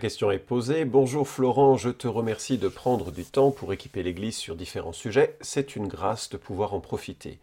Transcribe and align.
question 0.00 0.30
est 0.30 0.38
posée. 0.38 0.86
Bonjour 0.86 1.28
Florent, 1.28 1.76
je 1.76 1.90
te 1.90 2.08
remercie 2.08 2.56
de 2.56 2.68
prendre 2.68 3.12
du 3.12 3.26
temps 3.26 3.50
pour 3.50 3.70
équiper 3.74 4.02
l'Église 4.02 4.34
sur 4.34 4.56
différents 4.56 4.94
sujets. 4.94 5.36
C'est 5.42 5.76
une 5.76 5.88
grâce 5.88 6.30
de 6.30 6.38
pouvoir 6.38 6.72
en 6.72 6.80
profiter. 6.80 7.38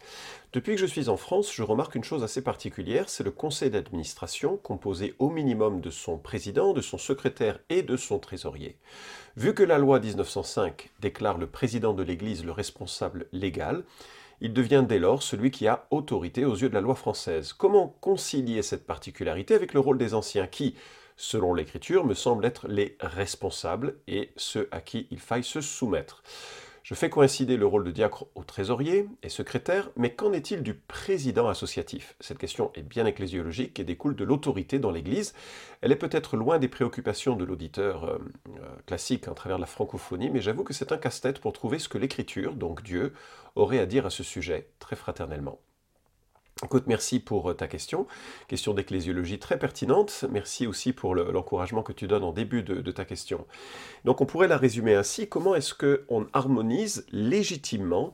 Depuis 0.52 0.74
que 0.74 0.80
je 0.80 0.86
suis 0.86 1.08
en 1.08 1.16
France, 1.16 1.54
je 1.54 1.62
remarque 1.62 1.94
une 1.94 2.02
chose 2.02 2.24
assez 2.24 2.42
particulière, 2.42 3.08
c'est 3.08 3.22
le 3.22 3.30
conseil 3.30 3.70
d'administration 3.70 4.56
composé 4.56 5.14
au 5.20 5.30
minimum 5.30 5.80
de 5.80 5.90
son 5.90 6.18
président, 6.18 6.72
de 6.72 6.80
son 6.80 6.98
secrétaire 6.98 7.60
et 7.70 7.82
de 7.82 7.96
son 7.96 8.18
trésorier. 8.18 8.74
Vu 9.36 9.54
que 9.54 9.62
la 9.62 9.78
loi 9.78 10.00
1905 10.00 10.90
déclare 11.00 11.38
le 11.38 11.46
président 11.46 11.94
de 11.94 12.02
l'Église 12.02 12.44
le 12.44 12.52
responsable 12.52 13.26
légal, 13.32 13.84
il 14.40 14.52
devient 14.52 14.84
dès 14.86 14.98
lors 14.98 15.22
celui 15.22 15.52
qui 15.52 15.68
a 15.68 15.86
autorité 15.92 16.44
aux 16.44 16.56
yeux 16.56 16.68
de 16.68 16.74
la 16.74 16.80
loi 16.80 16.96
française. 16.96 17.52
Comment 17.52 17.94
concilier 18.00 18.62
cette 18.62 18.86
particularité 18.86 19.54
avec 19.54 19.74
le 19.74 19.80
rôle 19.80 19.98
des 19.98 20.14
anciens 20.14 20.48
qui, 20.48 20.74
selon 21.18 21.52
l'Écriture, 21.52 22.06
me 22.06 22.14
semblent 22.14 22.46
être 22.46 22.66
les 22.68 22.96
responsables 23.00 23.96
et 24.06 24.30
ceux 24.36 24.68
à 24.70 24.80
qui 24.80 25.06
il 25.10 25.18
faille 25.18 25.44
se 25.44 25.60
soumettre. 25.60 26.22
Je 26.88 26.94
fais 26.94 27.10
coïncider 27.10 27.58
le 27.58 27.66
rôle 27.66 27.84
de 27.84 27.90
diacre 27.90 28.24
au 28.34 28.44
trésorier 28.44 29.06
et 29.22 29.28
secrétaire, 29.28 29.90
mais 29.94 30.14
qu'en 30.14 30.32
est-il 30.32 30.62
du 30.62 30.72
président 30.72 31.46
associatif? 31.46 32.16
Cette 32.18 32.38
question 32.38 32.70
est 32.74 32.82
bien 32.82 33.04
ecclésiologique 33.04 33.78
et 33.78 33.84
découle 33.84 34.16
de 34.16 34.24
l'autorité 34.24 34.78
dans 34.78 34.90
l'Église. 34.90 35.34
Elle 35.82 35.92
est 35.92 35.96
peut-être 35.96 36.38
loin 36.38 36.58
des 36.58 36.68
préoccupations 36.68 37.36
de 37.36 37.44
l'auditeur 37.44 38.04
euh, 38.04 38.18
euh, 38.56 38.76
classique 38.86 39.28
à 39.28 39.32
travers 39.32 39.58
la 39.58 39.66
francophonie, 39.66 40.30
mais 40.30 40.40
j'avoue 40.40 40.64
que 40.64 40.72
c'est 40.72 40.90
un 40.90 40.96
casse-tête 40.96 41.40
pour 41.40 41.52
trouver 41.52 41.78
ce 41.78 41.90
que 41.90 41.98
l'Écriture, 41.98 42.54
donc 42.54 42.82
Dieu, 42.82 43.12
aurait 43.54 43.80
à 43.80 43.84
dire 43.84 44.06
à 44.06 44.10
ce 44.10 44.22
sujet, 44.22 44.70
très 44.78 44.96
fraternellement. 44.96 45.60
Écoute, 46.64 46.84
merci 46.88 47.20
pour 47.20 47.50
euh, 47.50 47.54
ta 47.54 47.68
question. 47.68 48.06
Question 48.48 48.74
d'ecclésiologie 48.74 49.38
très 49.38 49.58
pertinente. 49.58 50.24
Merci 50.30 50.66
aussi 50.66 50.92
pour 50.92 51.14
l'encouragement 51.14 51.84
que 51.84 51.92
tu 51.92 52.08
donnes 52.08 52.24
en 52.24 52.32
début 52.32 52.64
de, 52.64 52.90
ta 52.90 53.04
question. 53.04 53.46
Donc 54.04 54.20
on 54.20 54.26
pourrait 54.26 54.48
la 54.48 54.56
résumer 54.56 54.94
ainsi. 54.94 55.28
Comment 55.28 55.54
est-ce 55.54 55.74
qu'on 55.74 56.26
harmonise 56.32 57.06
légitimement 57.12 58.12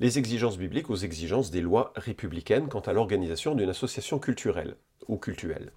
les 0.00 0.18
exigences 0.18 0.58
bibliques 0.58 0.90
aux 0.90 0.96
exigences 0.96 1.52
des 1.52 1.60
lois 1.60 1.92
républicaines 1.94 2.68
quant 2.68 2.80
à 2.80 2.92
l'organisation 2.92 3.54
d'une 3.54 3.70
association 3.70 4.18
culturelle 4.18 4.74
ou 5.06 5.16
cultuelle? 5.16 5.70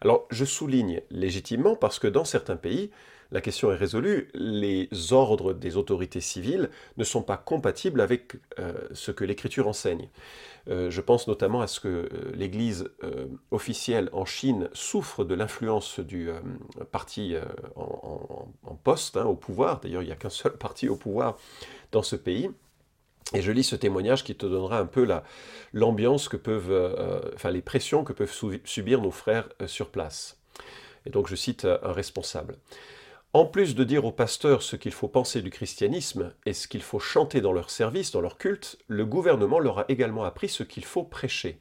Alors 0.00 0.26
je 0.30 0.46
souligne 0.46 1.02
légitimement 1.10 1.76
parce 1.76 1.98
que 1.98 2.06
dans 2.06 2.24
certains 2.24 2.56
pays, 2.56 2.90
la 3.30 3.42
question 3.42 3.70
est 3.70 3.76
résolue, 3.76 4.30
les 4.32 4.88
ordres 5.12 5.52
des 5.52 5.76
autorités 5.76 6.20
civiles 6.20 6.70
ne 6.96 7.04
sont 7.04 7.22
pas 7.22 7.36
compatibles 7.36 8.00
avec 8.00 8.36
euh, 8.58 8.72
ce 8.92 9.10
que 9.10 9.24
l'Écriture 9.24 9.68
enseigne. 9.68 10.08
Euh, 10.70 10.90
je 10.90 11.00
pense 11.02 11.28
notamment 11.28 11.60
à 11.60 11.66
ce 11.66 11.80
que 11.80 11.88
euh, 11.88 12.08
l'Église 12.34 12.88
officielle 13.50 14.08
en 14.12 14.24
Chine 14.24 14.70
souffre 14.72 15.24
de 15.24 15.34
l'influence 15.34 16.00
du 16.00 16.30
parti 16.90 17.36
en, 17.76 18.74
poste, 18.82 19.16
hein, 19.18 19.26
au 19.26 19.34
pouvoir. 19.34 19.80
D'ailleurs, 19.80 20.02
il 20.02 20.06
n'y 20.06 20.12
a 20.12 20.16
qu'un 20.16 20.30
seul 20.30 20.52
parti 20.52 20.88
au 20.88 20.96
pouvoir 20.96 21.36
dans 21.92 22.02
ce 22.02 22.16
pays. 22.16 22.50
Et 23.34 23.42
je 23.42 23.52
lis 23.52 23.64
ce 23.64 23.76
témoignage 23.76 24.24
qui 24.24 24.34
te 24.34 24.46
donnera 24.46 24.78
un 24.78 24.86
peu 24.86 25.06
l'ambiance 25.74 26.30
que 26.30 26.38
peuvent, 26.38 27.30
enfin 27.34 27.50
les 27.50 27.60
pressions 27.60 28.04
que 28.04 28.14
peuvent 28.14 28.34
subir 28.64 29.02
nos 29.02 29.10
frères 29.10 29.48
sur 29.66 29.90
place. 29.90 30.38
Et 31.04 31.10
donc 31.10 31.28
je 31.28 31.36
cite 31.36 31.66
un 31.66 31.92
responsable. 31.92 32.56
En 33.34 33.44
plus 33.44 33.74
de 33.74 33.84
dire 33.84 34.06
aux 34.06 34.12
pasteurs 34.12 34.62
ce 34.62 34.74
qu'il 34.74 34.92
faut 34.92 35.06
penser 35.06 35.42
du 35.42 35.50
christianisme 35.50 36.32
et 36.46 36.54
ce 36.54 36.66
qu'il 36.66 36.80
faut 36.80 36.98
chanter 36.98 37.42
dans 37.42 37.52
leur 37.52 37.68
service, 37.68 38.10
dans 38.10 38.22
leur 38.22 38.38
culte, 38.38 38.78
le 38.88 39.04
gouvernement 39.04 39.58
leur 39.58 39.80
a 39.80 39.84
également 39.90 40.24
appris 40.24 40.48
ce 40.48 40.62
qu'il 40.62 40.86
faut 40.86 41.04
prêcher. 41.04 41.58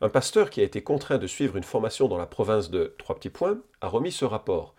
Un 0.00 0.08
pasteur 0.08 0.50
qui 0.50 0.60
a 0.60 0.64
été 0.64 0.82
contraint 0.82 1.18
de 1.18 1.28
suivre 1.28 1.56
une 1.56 1.62
formation 1.62 2.08
dans 2.08 2.18
la 2.18 2.26
province 2.26 2.68
de 2.68 2.96
Trois 2.98 3.14
Petits 3.14 3.30
Points 3.30 3.60
a 3.80 3.86
remis 3.86 4.10
ce 4.10 4.24
rapport. 4.24 4.74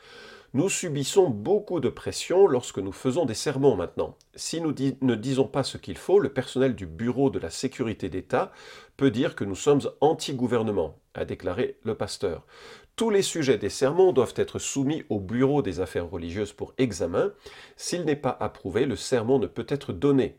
Nous 0.53 0.69
subissons 0.69 1.29
beaucoup 1.29 1.79
de 1.79 1.89
pression 1.89 2.47
lorsque 2.47 2.79
nous 2.79 2.91
faisons 2.91 3.25
des 3.25 3.33
sermons 3.33 3.77
maintenant. 3.77 4.17
Si 4.35 4.59
nous 4.59 4.73
ne 5.01 5.15
disons 5.15 5.47
pas 5.47 5.63
ce 5.63 5.77
qu'il 5.77 5.97
faut, 5.97 6.19
le 6.19 6.31
personnel 6.33 6.75
du 6.75 6.85
Bureau 6.85 7.29
de 7.29 7.39
la 7.39 7.49
sécurité 7.49 8.09
d'État 8.09 8.51
peut 8.97 9.11
dire 9.11 9.35
que 9.35 9.45
nous 9.45 9.55
sommes 9.55 9.81
anti-gouvernement, 10.01 10.99
a 11.13 11.23
déclaré 11.23 11.77
le 11.83 11.95
pasteur. 11.95 12.45
Tous 12.95 13.09
les 13.09 13.23
sujets 13.23 13.57
des 13.57 13.69
sermons 13.69 14.13
doivent 14.13 14.35
être 14.37 14.57
soumis 14.57 15.03
au 15.09 15.19
bureau 15.19 15.61
des 15.61 15.81
affaires 15.81 16.09
religieuses 16.09 16.53
pour 16.53 16.73
examen. 16.77 17.33
S'il 17.75 18.05
n'est 18.05 18.15
pas 18.15 18.37
approuvé, 18.39 18.85
le 18.85 18.95
sermon 18.95 19.37
ne 19.37 19.47
peut 19.47 19.65
être 19.67 19.91
donné. 19.91 20.37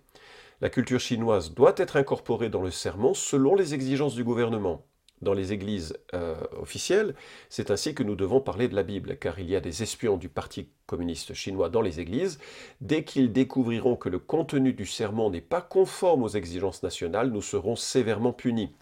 La 0.62 0.70
culture 0.70 0.98
chinoise 1.00 1.52
doit 1.52 1.74
être 1.76 1.96
incorporée 1.96 2.48
dans 2.48 2.62
le 2.62 2.70
sermon 2.70 3.12
selon 3.12 3.56
les 3.56 3.74
exigences 3.74 4.14
du 4.14 4.24
gouvernement. 4.24 4.86
Dans 5.20 5.34
les 5.34 5.52
églises 5.52 5.98
euh, 6.14 6.34
officielles, 6.58 7.14
c'est 7.50 7.70
ainsi 7.70 7.94
que 7.94 8.02
nous 8.02 8.16
devons 8.16 8.40
parler 8.40 8.68
de 8.68 8.74
la 8.74 8.82
Bible, 8.82 9.18
car 9.18 9.38
il 9.38 9.50
y 9.50 9.56
a 9.56 9.60
des 9.60 9.82
espions 9.82 10.16
du 10.16 10.30
Parti 10.30 10.70
communiste 10.86 11.34
chinois 11.34 11.68
dans 11.68 11.82
les 11.82 12.00
églises. 12.00 12.38
Dès 12.80 13.04
qu'ils 13.04 13.32
découvriront 13.32 13.96
que 13.96 14.08
le 14.08 14.18
contenu 14.18 14.72
du 14.72 14.86
sermon 14.86 15.28
n'est 15.28 15.42
pas 15.42 15.60
conforme 15.60 16.22
aux 16.22 16.28
exigences 16.28 16.82
nationales, 16.82 17.28
nous 17.28 17.42
serons 17.42 17.76
sévèrement 17.76 18.32
punis 18.32 18.72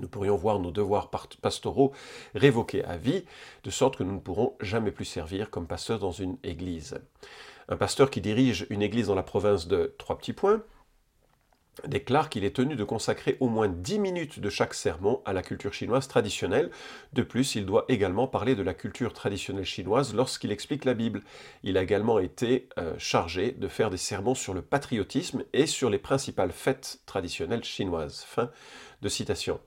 nous 0.00 0.08
pourrions 0.08 0.36
voir 0.36 0.58
nos 0.58 0.70
devoirs 0.70 1.10
pastoraux 1.10 1.92
révoqués 2.34 2.84
à 2.84 2.96
vie, 2.96 3.24
de 3.64 3.70
sorte 3.70 3.96
que 3.96 4.02
nous 4.02 4.14
ne 4.14 4.20
pourrons 4.20 4.56
jamais 4.60 4.90
plus 4.90 5.04
servir 5.04 5.50
comme 5.50 5.66
pasteur 5.66 5.98
dans 5.98 6.12
une 6.12 6.36
église. 6.42 6.98
Un 7.68 7.76
pasteur 7.76 8.10
qui 8.10 8.20
dirige 8.20 8.66
une 8.70 8.82
église 8.82 9.06
dans 9.06 9.14
la 9.14 9.22
province 9.22 9.68
de 9.68 9.94
Trois 9.98 10.18
Petits 10.18 10.32
Points 10.32 10.62
déclare 11.86 12.28
qu'il 12.28 12.44
est 12.44 12.56
tenu 12.56 12.76
de 12.76 12.84
consacrer 12.84 13.36
au 13.40 13.48
moins 13.48 13.68
10 13.68 13.98
minutes 13.98 14.40
de 14.40 14.50
chaque 14.50 14.74
sermon 14.74 15.20
à 15.24 15.32
la 15.32 15.42
culture 15.42 15.72
chinoise 15.72 16.08
traditionnelle. 16.08 16.70
De 17.12 17.22
plus, 17.22 17.54
il 17.54 17.66
doit 17.66 17.84
également 17.88 18.26
parler 18.26 18.54
de 18.54 18.62
la 18.62 18.74
culture 18.74 19.12
traditionnelle 19.12 19.64
chinoise 19.64 20.14
lorsqu'il 20.14 20.52
explique 20.52 20.84
la 20.84 20.94
Bible. 20.94 21.22
Il 21.62 21.76
a 21.78 21.82
également 21.82 22.18
été 22.18 22.68
euh, 22.78 22.94
chargé 22.98 23.52
de 23.52 23.68
faire 23.68 23.90
des 23.90 23.96
sermons 23.96 24.34
sur 24.34 24.54
le 24.54 24.62
patriotisme 24.62 25.44
et 25.52 25.66
sur 25.66 25.90
les 25.90 25.98
principales 25.98 26.52
fêtes 26.52 27.00
traditionnelles 27.06 27.64
chinoises. 27.64 28.24
Fin 28.26 28.50
de 29.02 29.08
citation. 29.08 29.60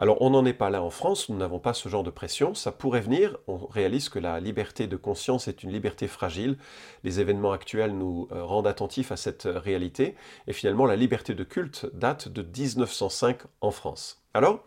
Alors 0.00 0.22
on 0.22 0.30
n'en 0.30 0.46
est 0.46 0.54
pas 0.54 0.70
là 0.70 0.82
en 0.82 0.88
France, 0.88 1.28
nous 1.28 1.36
n'avons 1.36 1.58
pas 1.58 1.74
ce 1.74 1.90
genre 1.90 2.02
de 2.02 2.08
pression, 2.08 2.54
ça 2.54 2.72
pourrait 2.72 3.02
venir, 3.02 3.36
on 3.46 3.58
réalise 3.66 4.08
que 4.08 4.18
la 4.18 4.40
liberté 4.40 4.86
de 4.86 4.96
conscience 4.96 5.46
est 5.46 5.62
une 5.62 5.70
liberté 5.70 6.08
fragile, 6.08 6.56
les 7.04 7.20
événements 7.20 7.52
actuels 7.52 7.92
nous 7.92 8.26
euh, 8.32 8.42
rendent 8.42 8.66
attentifs 8.66 9.12
à 9.12 9.18
cette 9.18 9.44
euh, 9.44 9.58
réalité, 9.58 10.16
et 10.46 10.54
finalement 10.54 10.86
la 10.86 10.96
liberté 10.96 11.34
de 11.34 11.44
culte 11.44 11.84
date 11.92 12.28
de 12.28 12.40
1905 12.40 13.40
en 13.60 13.70
France. 13.70 14.22
Alors, 14.32 14.64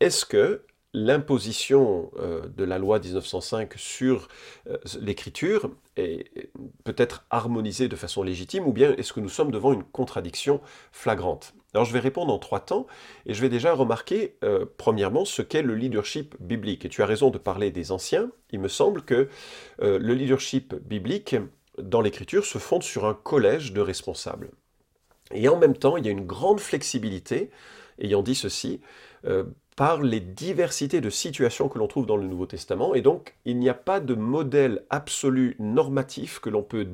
est-ce 0.00 0.26
que 0.26 0.60
l'imposition 0.94 2.10
euh, 2.18 2.48
de 2.48 2.64
la 2.64 2.78
loi 2.78 2.98
1905 2.98 3.74
sur 3.76 4.28
l'écriture 5.00 5.70
est 5.96 6.50
peut-être 6.84 7.26
harmonisée 7.30 7.88
de 7.88 7.96
façon 7.96 8.22
légitime 8.22 8.66
ou 8.66 8.72
bien 8.72 8.94
est-ce 8.96 9.12
que 9.12 9.20
nous 9.20 9.28
sommes 9.28 9.50
devant 9.50 9.72
une 9.72 9.84
contradiction 9.84 10.60
flagrante? 10.92 11.54
Alors 11.74 11.84
je 11.84 11.92
vais 11.92 11.98
répondre 11.98 12.32
en 12.32 12.38
trois 12.38 12.60
temps, 12.60 12.86
et 13.26 13.34
je 13.34 13.40
vais 13.42 13.50
déjà 13.50 13.74
remarquer, 13.74 14.36
euh, 14.42 14.64
premièrement, 14.78 15.24
ce 15.24 15.42
qu'est 15.42 15.62
le 15.62 15.74
leadership 15.74 16.34
biblique. 16.40 16.84
Et 16.84 16.88
tu 16.88 17.02
as 17.02 17.06
raison 17.06 17.30
de 17.30 17.38
parler 17.38 17.70
des 17.70 17.92
anciens. 17.92 18.30
Il 18.50 18.60
me 18.60 18.68
semble 18.68 19.02
que 19.02 19.28
euh, 19.82 19.98
le 19.98 20.14
leadership 20.14 20.74
biblique, 20.74 21.36
dans 21.80 22.00
l'Écriture, 22.00 22.46
se 22.46 22.58
fonde 22.58 22.82
sur 22.82 23.04
un 23.04 23.14
collège 23.14 23.72
de 23.72 23.80
responsables. 23.80 24.50
Et 25.32 25.48
en 25.48 25.58
même 25.58 25.76
temps, 25.76 25.98
il 25.98 26.06
y 26.06 26.08
a 26.08 26.12
une 26.12 26.24
grande 26.24 26.58
flexibilité, 26.58 27.50
ayant 28.00 28.22
dit 28.22 28.34
ceci, 28.34 28.80
euh, 29.26 29.44
par 29.78 30.02
les 30.02 30.18
diversités 30.18 31.00
de 31.00 31.08
situations 31.08 31.68
que 31.68 31.78
l'on 31.78 31.86
trouve 31.86 32.04
dans 32.04 32.16
le 32.16 32.26
Nouveau 32.26 32.46
Testament. 32.46 32.96
Et 32.96 33.00
donc, 33.00 33.36
il 33.44 33.60
n'y 33.60 33.68
a 33.68 33.74
pas 33.74 34.00
de 34.00 34.14
modèle 34.14 34.84
absolu 34.90 35.54
normatif 35.60 36.40
que 36.40 36.50
l'on 36.50 36.64
peut 36.64 36.88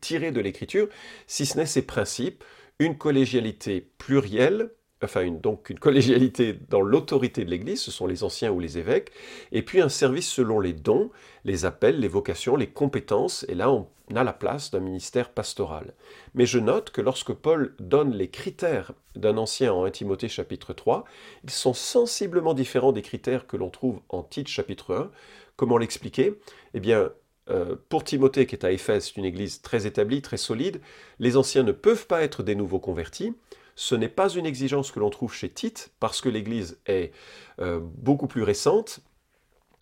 tirer 0.00 0.32
de 0.32 0.40
l'Écriture, 0.40 0.88
si 1.28 1.46
ce 1.46 1.56
n'est 1.56 1.66
ses 1.66 1.82
principes 1.82 2.42
une 2.80 2.98
collégialité 2.98 3.92
plurielle, 3.96 4.72
enfin 5.02 5.30
donc 5.30 5.70
une 5.70 5.78
collégialité 5.78 6.58
dans 6.68 6.80
l'autorité 6.80 7.44
de 7.44 7.50
l'Église, 7.50 7.80
ce 7.80 7.90
sont 7.90 8.06
les 8.06 8.24
anciens 8.24 8.50
ou 8.52 8.60
les 8.60 8.78
évêques, 8.78 9.12
et 9.50 9.62
puis 9.62 9.80
un 9.80 9.88
service 9.88 10.28
selon 10.28 10.60
les 10.60 10.72
dons, 10.72 11.10
les 11.44 11.64
appels, 11.64 11.98
les 11.98 12.08
vocations, 12.08 12.56
les 12.56 12.68
compétences, 12.68 13.44
et 13.48 13.54
là 13.54 13.70
on 13.70 13.86
a 14.14 14.24
la 14.24 14.32
place 14.32 14.70
d'un 14.70 14.80
ministère 14.80 15.30
pastoral. 15.30 15.94
Mais 16.34 16.46
je 16.46 16.58
note 16.58 16.90
que 16.90 17.00
lorsque 17.00 17.32
Paul 17.32 17.74
donne 17.78 18.12
les 18.12 18.28
critères 18.28 18.92
d'un 19.16 19.38
ancien 19.38 19.72
en 19.72 19.84
1 19.84 19.90
Timothée 19.90 20.28
chapitre 20.28 20.72
3, 20.72 21.04
ils 21.44 21.50
sont 21.50 21.74
sensiblement 21.74 22.54
différents 22.54 22.92
des 22.92 23.02
critères 23.02 23.46
que 23.46 23.56
l'on 23.56 23.70
trouve 23.70 24.00
en 24.08 24.22
Tite 24.22 24.48
chapitre 24.48 24.94
1. 24.94 25.10
Comment 25.56 25.78
l'expliquer? 25.78 26.38
Eh 26.74 26.80
bien, 26.80 27.10
euh, 27.50 27.76
pour 27.88 28.04
Timothée 28.04 28.46
qui 28.46 28.54
est 28.54 28.64
à 28.64 28.72
Éphèse, 28.72 29.06
c'est 29.06 29.16
une 29.16 29.24
église 29.24 29.62
très 29.62 29.86
établie, 29.86 30.22
très 30.22 30.36
solide, 30.36 30.80
les 31.18 31.36
anciens 31.36 31.62
ne 31.62 31.72
peuvent 31.72 32.06
pas 32.06 32.22
être 32.22 32.42
des 32.42 32.54
nouveaux 32.54 32.78
convertis. 32.78 33.34
Ce 33.82 33.96
n'est 33.96 34.08
pas 34.08 34.28
une 34.28 34.46
exigence 34.46 34.92
que 34.92 35.00
l'on 35.00 35.10
trouve 35.10 35.34
chez 35.34 35.48
Tite, 35.48 35.90
parce 35.98 36.20
que 36.20 36.28
l'église 36.28 36.78
est 36.86 37.10
euh, 37.58 37.80
beaucoup 37.82 38.28
plus 38.28 38.44
récente. 38.44 39.00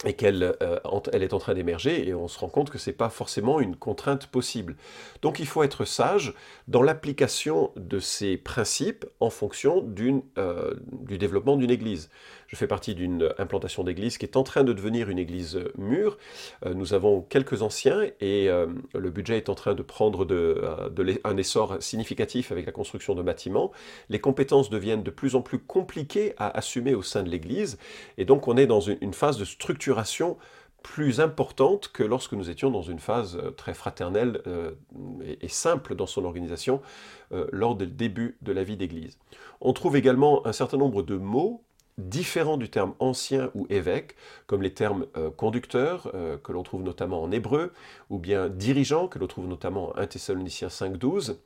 et 0.06 0.14
qu'elle 0.14 0.56
euh, 0.62 0.79
est 1.12 1.35
en 1.35 1.38
train 1.38 1.52
d'émerger 1.52 2.08
et 2.08 2.14
on 2.14 2.26
se 2.26 2.38
rend 2.38 2.49
compte 2.49 2.70
que 2.70 2.79
ce 2.79 2.88
n'est 2.88 2.97
pas 2.97 3.11
forcément 3.11 3.61
une 3.61 3.76
contrainte 3.76 4.29
possible. 4.29 4.76
Donc 5.20 5.38
il 5.38 5.47
faut 5.47 5.62
être 5.62 5.85
sage 5.85 6.32
dans 6.67 6.81
l'application 6.82 7.73
de 7.76 7.99
ces 7.99 8.38
principes 8.38 9.05
en 9.20 9.29
fonction 9.29 9.87
euh, 10.38 10.75
du 10.93 11.19
développement 11.19 11.58
d'une 11.58 11.70
église. 11.70 12.08
Je 12.50 12.56
fais 12.56 12.67
partie 12.67 12.94
d'une 12.94 13.32
implantation 13.38 13.85
d'église 13.85 14.19
qui 14.19 14.26
est 14.26 14.37
en 14.37 14.43
train 14.43 14.64
de 14.64 14.73
devenir 14.73 15.08
une 15.08 15.19
église 15.19 15.58
mûre. 15.79 16.19
Euh, 16.67 16.75
nous 16.75 16.94
avons 16.94 17.23
quelques 17.23 17.62
anciens 17.62 18.02
et 18.20 18.49
le 18.49 19.11
budget 19.11 19.37
est 19.37 19.49
en 19.49 19.55
train 19.55 19.75
de 19.75 19.82
prendre 19.82 20.25
de, 20.25 20.62
un 21.25 21.37
essor 21.37 21.76
significatif 21.81 22.52
avec 22.52 22.67
la 22.67 22.73
construction 22.73 23.14
de 23.14 23.23
bâtiments. 23.23 23.70
Les 24.08 24.20
compétences 24.20 24.69
deviennent 24.69 25.02
de 25.02 25.11
plus 25.11 25.35
en 25.35 25.43
plus 25.43 25.58
compliquées 25.58 26.35
à 26.37 26.56
assumer 26.56 26.94
au 26.94 27.02
sein 27.02 27.23
de 27.23 27.29
l'église 27.29 27.79
et 28.19 28.25
donc 28.25 28.49
on 28.49 28.56
est 28.56 28.67
dans 28.67 28.81
une 28.81 29.14
phase 29.14 29.38
de 29.38 29.44
structure 29.44 29.99
plus 30.82 31.20
importante 31.20 31.88
que 31.93 32.03
lorsque 32.03 32.32
nous 32.32 32.50
étions 32.50 32.70
dans 32.70 32.82
une 32.82 32.99
phase 32.99 33.37
euh, 33.37 33.50
très 33.50 33.75
fraternelle 33.75 34.43
euh, 34.46 34.73
et, 35.41 35.49
simple 35.49 35.94
dans 35.94 36.06
son 36.06 36.25
organisation 36.25 36.81
euh, 37.32 37.46
lors 37.53 37.76
du 37.76 37.87
début 37.87 38.37
de 38.43 38.53
la 38.53 38.64
vie 38.64 38.76
d'Église. 38.76 39.19
On 39.61 39.73
trouve 39.73 39.96
également 39.96 40.46
un 40.46 40.53
certain 40.53 40.76
nombre 40.76 41.03
de 41.03 41.17
mots 41.17 41.62
différents 42.08 42.56
du 42.56 42.69
terme 42.69 42.94
ancien 42.99 43.50
ou 43.55 43.67
évêque, 43.70 44.17
comme 44.47 44.62
les 44.62 44.73
termes 44.75 45.06
conducteur, 45.37 46.12
que 46.43 46.52
l'on 46.52 46.62
trouve 46.62 46.82
notamment 46.82 47.23
en 47.23 47.31
hébreu, 47.31 47.73
ou 48.08 48.19
bien 48.19 48.49
dirigeant, 48.49 49.08
que 49.08 49.19
l'on 49.19 49.26
trouve 49.26 49.47
notamment 49.47 49.91
en 49.91 49.97
1 49.97 50.06
Thessaloniciens 50.06 50.69
5.12, 50.69 51.37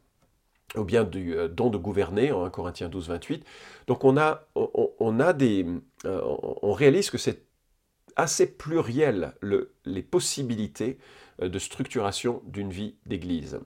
ou 0.76 0.84
bien 0.84 1.04
du 1.04 1.36
don 1.50 1.70
de 1.70 1.78
gouverner 1.78 2.32
en 2.32 2.44
1 2.44 2.50
Corinthiens 2.50 2.88
12, 2.88 3.08
28. 3.08 3.44
Donc 3.86 4.04
on 4.04 4.16
a, 4.16 4.46
on, 4.54 5.20
a 5.20 5.32
des, 5.32 5.66
on 6.04 6.72
réalise 6.72 7.10
que 7.10 7.18
c'est 7.18 7.44
assez 8.16 8.46
pluriel 8.46 9.34
les 9.84 10.02
possibilités 10.02 10.98
euh, 11.42 11.48
de 11.48 11.58
structuration 11.58 12.42
d'une 12.46 12.70
vie 12.70 12.96
d'Église. 13.06 13.60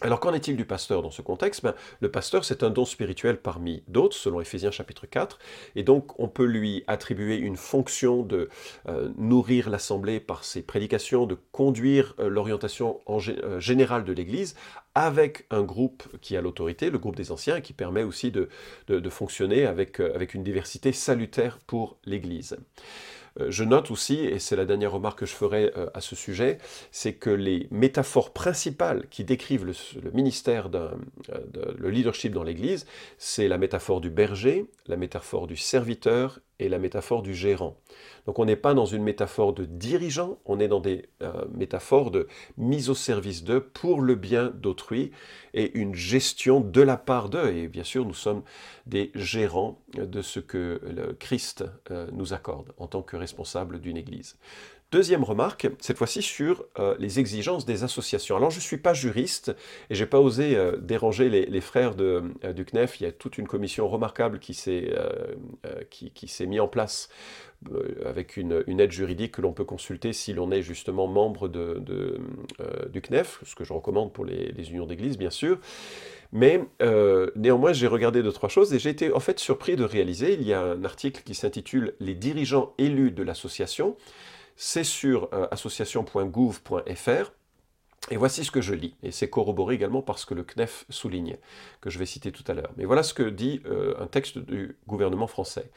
Alors 0.00 0.18
qu'en 0.18 0.34
est-il 0.34 0.56
du 0.56 0.64
pasteur 0.64 1.02
dans 1.02 1.10
ce 1.10 1.22
contexte? 1.22 1.62
Ben, 1.62 1.74
Le 2.00 2.10
pasteur, 2.10 2.44
c'est 2.44 2.64
un 2.64 2.70
don 2.70 2.84
spirituel 2.84 3.36
parmi 3.36 3.84
d'autres, 3.86 4.16
selon 4.16 4.40
Éphésiens 4.40 4.72
chapitre 4.72 5.06
4, 5.06 5.38
et 5.76 5.84
donc 5.84 6.18
on 6.18 6.28
peut 6.28 6.44
lui 6.44 6.82
attribuer 6.88 7.36
une 7.36 7.56
fonction 7.56 8.22
de 8.22 8.48
euh, 8.88 9.10
nourrir 9.16 9.70
l'Assemblée 9.70 10.18
par 10.18 10.42
ses 10.42 10.62
prédications, 10.62 11.26
de 11.26 11.36
conduire 11.52 12.16
euh, 12.18 12.28
l'orientation 12.28 13.00
générale 13.58 14.04
de 14.04 14.12
l'Église 14.12 14.56
avec 14.94 15.46
un 15.50 15.62
groupe 15.62 16.02
qui 16.20 16.36
a 16.36 16.40
l'autorité, 16.40 16.90
le 16.90 16.98
groupe 16.98 17.16
des 17.16 17.30
anciens, 17.30 17.60
qui 17.60 17.72
permet 17.72 18.02
aussi 18.02 18.30
de, 18.30 18.48
fonctionner 19.08 19.66
avec 19.66 20.34
une 20.34 20.42
diversité 20.42 20.92
salutaire 20.92 21.58
pour 21.66 21.96
l'Église. 22.04 22.56
Euh, 23.40 23.50
je 23.50 23.64
note 23.64 23.90
aussi, 23.90 24.16
et 24.16 24.38
c'est 24.38 24.56
la 24.56 24.64
dernière 24.64 24.92
remarque 24.92 25.20
que 25.20 25.26
je 25.26 25.34
ferai 25.34 25.72
euh, 25.76 25.86
à 25.94 26.00
ce 26.00 26.16
sujet, 26.16 26.58
c'est 26.90 27.14
que 27.14 27.30
les 27.30 27.68
métaphores 27.70 28.32
principales 28.32 29.06
qui 29.10 29.24
décrivent 29.24 29.64
le, 29.64 30.10
ministère, 30.12 30.68
euh, 30.74 30.90
le 31.76 31.90
leadership 31.90 32.32
dans 32.32 32.42
l'Église, 32.42 32.86
c'est 33.18 33.48
la 33.48 33.58
métaphore 33.58 34.00
du 34.00 34.10
berger, 34.10 34.66
la 34.86 34.96
métaphore 34.96 35.46
du 35.46 35.56
serviteur 35.56 36.40
et 36.62 36.68
la 36.68 36.78
métaphore 36.78 37.22
du 37.22 37.34
gérant. 37.34 37.76
Donc 38.26 38.38
on 38.38 38.44
n'est 38.44 38.56
pas 38.56 38.74
dans 38.74 38.86
une 38.86 39.02
métaphore 39.02 39.52
de 39.52 39.64
dirigeant, 39.64 40.38
on 40.44 40.60
est 40.60 40.68
dans 40.68 40.80
des 40.80 41.08
euh, 41.22 41.44
métaphores 41.52 42.10
de 42.10 42.28
mise 42.56 42.88
au 42.88 42.94
service 42.94 43.42
d'eux 43.42 43.60
pour 43.60 44.00
le 44.00 44.14
bien 44.14 44.52
d'autrui 44.54 45.10
et 45.54 45.76
une 45.78 45.94
gestion 45.94 46.60
de 46.60 46.80
la 46.80 46.96
part 46.96 47.28
d'eux. 47.28 47.52
Et 47.52 47.68
bien 47.68 47.84
sûr, 47.84 48.06
nous 48.06 48.14
sommes 48.14 48.42
des 48.86 49.10
gérants 49.14 49.80
de 49.94 50.22
ce 50.22 50.40
que 50.40 50.80
le 50.84 51.14
Christ 51.14 51.64
euh, 51.90 52.06
nous 52.12 52.32
accorde 52.32 52.72
en 52.78 52.86
tant 52.86 53.02
que 53.02 53.16
responsable 53.16 53.80
d'une 53.80 53.96
Église. 53.96 54.36
Deuxième 54.92 55.24
remarque, 55.24 55.68
cette 55.80 55.96
fois-ci 55.96 56.20
sur 56.20 56.66
euh, 56.78 56.94
les 56.98 57.18
exigences 57.18 57.64
des 57.64 57.82
associations. 57.82 58.36
Alors 58.36 58.50
je 58.50 58.58
ne 58.58 58.60
suis 58.60 58.76
pas 58.76 58.92
juriste 58.92 59.56
et 59.88 59.94
j'ai 59.94 60.04
pas 60.04 60.20
osé 60.20 60.54
euh, 60.54 60.76
déranger 60.76 61.30
les, 61.30 61.60
frères 61.62 61.94
euh, 61.98 62.20
du 62.52 62.66
CNEF. 62.66 63.00
Il 63.00 63.04
y 63.04 63.06
a 63.06 63.12
toute 63.12 63.38
une 63.38 63.48
commission 63.48 63.88
remarquable 63.88 64.38
qui 64.38 64.52
s'est 64.52 64.92
qui, 65.88 66.10
qui 66.10 66.46
mise 66.46 66.60
en 66.60 66.68
place 66.68 67.08
avec 68.04 68.36
une, 68.36 68.62
aide 68.66 68.92
juridique 68.92 69.32
que 69.32 69.40
l'on 69.40 69.54
peut 69.54 69.64
consulter 69.64 70.12
si 70.12 70.34
l'on 70.34 70.50
est 70.50 70.60
justement 70.60 71.06
membre 71.06 71.48
du 71.48 73.00
CNEF, 73.00 73.40
ce 73.44 73.54
que 73.54 73.64
je 73.64 73.72
recommande 73.72 74.12
pour 74.12 74.26
les, 74.26 74.52
les 74.52 74.70
unions 74.72 74.84
d'église 74.84 75.16
bien 75.16 75.30
sûr. 75.30 75.58
Mais 76.32 76.60
néanmoins, 77.34 77.72
j'ai 77.72 77.86
regardé 77.86 78.22
deux, 78.22 78.32
trois 78.32 78.50
choses 78.50 78.74
et 78.74 78.78
j'ai 78.78 78.90
été 78.90 79.10
en 79.10 79.20
fait 79.20 79.38
surpris 79.38 79.74
de 79.76 79.84
réaliser, 79.84 80.34
il 80.34 80.42
y 80.42 80.52
a 80.52 80.60
un 80.60 80.84
article 80.84 81.22
qui 81.24 81.34
s'intitule 81.34 81.94
Les 81.98 82.14
dirigeants 82.14 82.74
élus 82.76 83.10
de 83.10 83.22
l'association 83.22 83.96
c'est 84.64 84.84
sur 84.84 85.28
euh, 85.34 85.48
association.gouv.fr. 85.50 87.32
Et 88.10 88.16
voici 88.16 88.44
ce 88.44 88.52
que 88.52 88.60
je 88.60 88.74
lis, 88.74 88.94
et 89.02 89.10
c'est 89.10 89.28
corroboré 89.28 89.74
également 89.74 90.02
par 90.02 90.20
ce 90.20 90.26
que 90.26 90.34
le 90.34 90.44
CNEF 90.44 90.84
souligne, 90.88 91.36
que 91.80 91.90
je 91.90 91.98
vais 91.98 92.06
citer 92.06 92.30
tout 92.30 92.44
à 92.46 92.54
l'heure. 92.54 92.70
Mais 92.76 92.84
voilà 92.84 93.02
ce 93.02 93.12
que 93.12 93.24
dit 93.24 93.60
euh, 93.66 93.94
un 93.98 94.06
texte 94.06 94.38
du 94.38 94.76
gouvernement 94.86 95.26
français. 95.26 95.70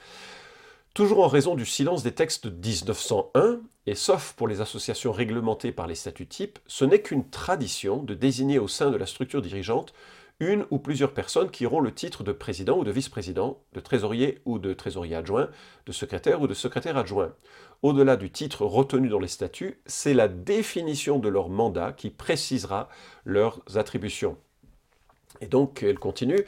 Toujours 0.93 1.23
en 1.23 1.27
raison 1.27 1.55
du 1.55 1.65
silence 1.65 2.03
des 2.03 2.13
textes 2.13 2.45
de 2.45 2.51
1901, 2.55 3.59
et 3.87 3.95
sauf 3.95 4.33
pour 4.33 4.47
les 4.47 4.61
associations 4.61 5.11
réglementées 5.11 5.71
par 5.71 5.87
les 5.87 5.95
statuts 5.95 6.27
types, 6.27 6.59
ce 6.67 6.85
n'est 6.85 7.01
qu'une 7.01 7.27
tradition 7.27 8.03
de 8.03 8.13
désigner 8.13 8.59
au 8.59 8.67
sein 8.67 8.91
de 8.91 8.97
la 8.97 9.07
structure 9.07 9.41
dirigeante 9.41 9.93
une 10.39 10.65
ou 10.69 10.79
plusieurs 10.79 11.13
personnes 11.13 11.49
qui 11.49 11.65
auront 11.65 11.79
le 11.79 11.93
titre 11.93 12.23
de 12.23 12.33
président 12.33 12.77
ou 12.77 12.83
de 12.83 12.91
vice-président, 12.91 13.61
de 13.73 13.79
trésorier 13.79 14.41
ou 14.45 14.59
de 14.59 14.73
trésorier 14.73 15.15
adjoint, 15.15 15.49
de 15.85 15.91
secrétaire 15.91 16.41
ou 16.41 16.47
de 16.47 16.53
secrétaire 16.53 16.97
adjoint. 16.97 17.33
Au-delà 17.81 18.15
du 18.15 18.31
titre 18.31 18.65
retenu 18.65 19.09
dans 19.09 19.19
les 19.19 19.27
statuts, 19.27 19.79
c'est 19.85 20.13
la 20.13 20.27
définition 20.27 21.19
de 21.19 21.29
leur 21.29 21.49
mandat 21.49 21.93
qui 21.93 22.09
précisera 22.09 22.89
leurs 23.25 23.61
attributions. 23.75 24.37
Et 25.41 25.47
donc, 25.47 25.83
elle 25.83 25.99
continue, 25.99 26.45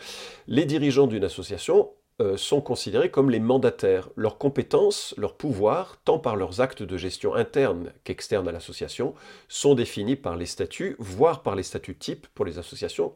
les 0.48 0.66
dirigeants 0.66 1.08
d'une 1.08 1.24
association 1.24 1.92
euh, 2.20 2.36
sont 2.36 2.62
considérés 2.62 3.12
comme 3.12 3.30
les 3.30 3.40
mandataires. 3.40 4.10
Leurs 4.16 4.38
compétences, 4.40 5.14
leurs 5.18 5.36
pouvoirs, 5.36 5.98
tant 6.04 6.18
par 6.18 6.36
leurs 6.36 6.62
actes 6.62 6.82
de 6.82 6.98
gestion 6.98 7.36
interne 7.36 7.94
qu'externe 8.04 8.48
à 8.48 8.52
l'association, 8.52 9.14
sont 9.48 9.76
définis 9.76 10.16
par 10.16 10.36
les 10.36 10.48
statuts, 10.48 10.96
voire 10.98 11.44
par 11.44 11.56
les 11.56 11.64
statuts 11.64 11.98
types 11.98 12.26
pour 12.34 12.46
les 12.46 12.58
associations 12.58 13.14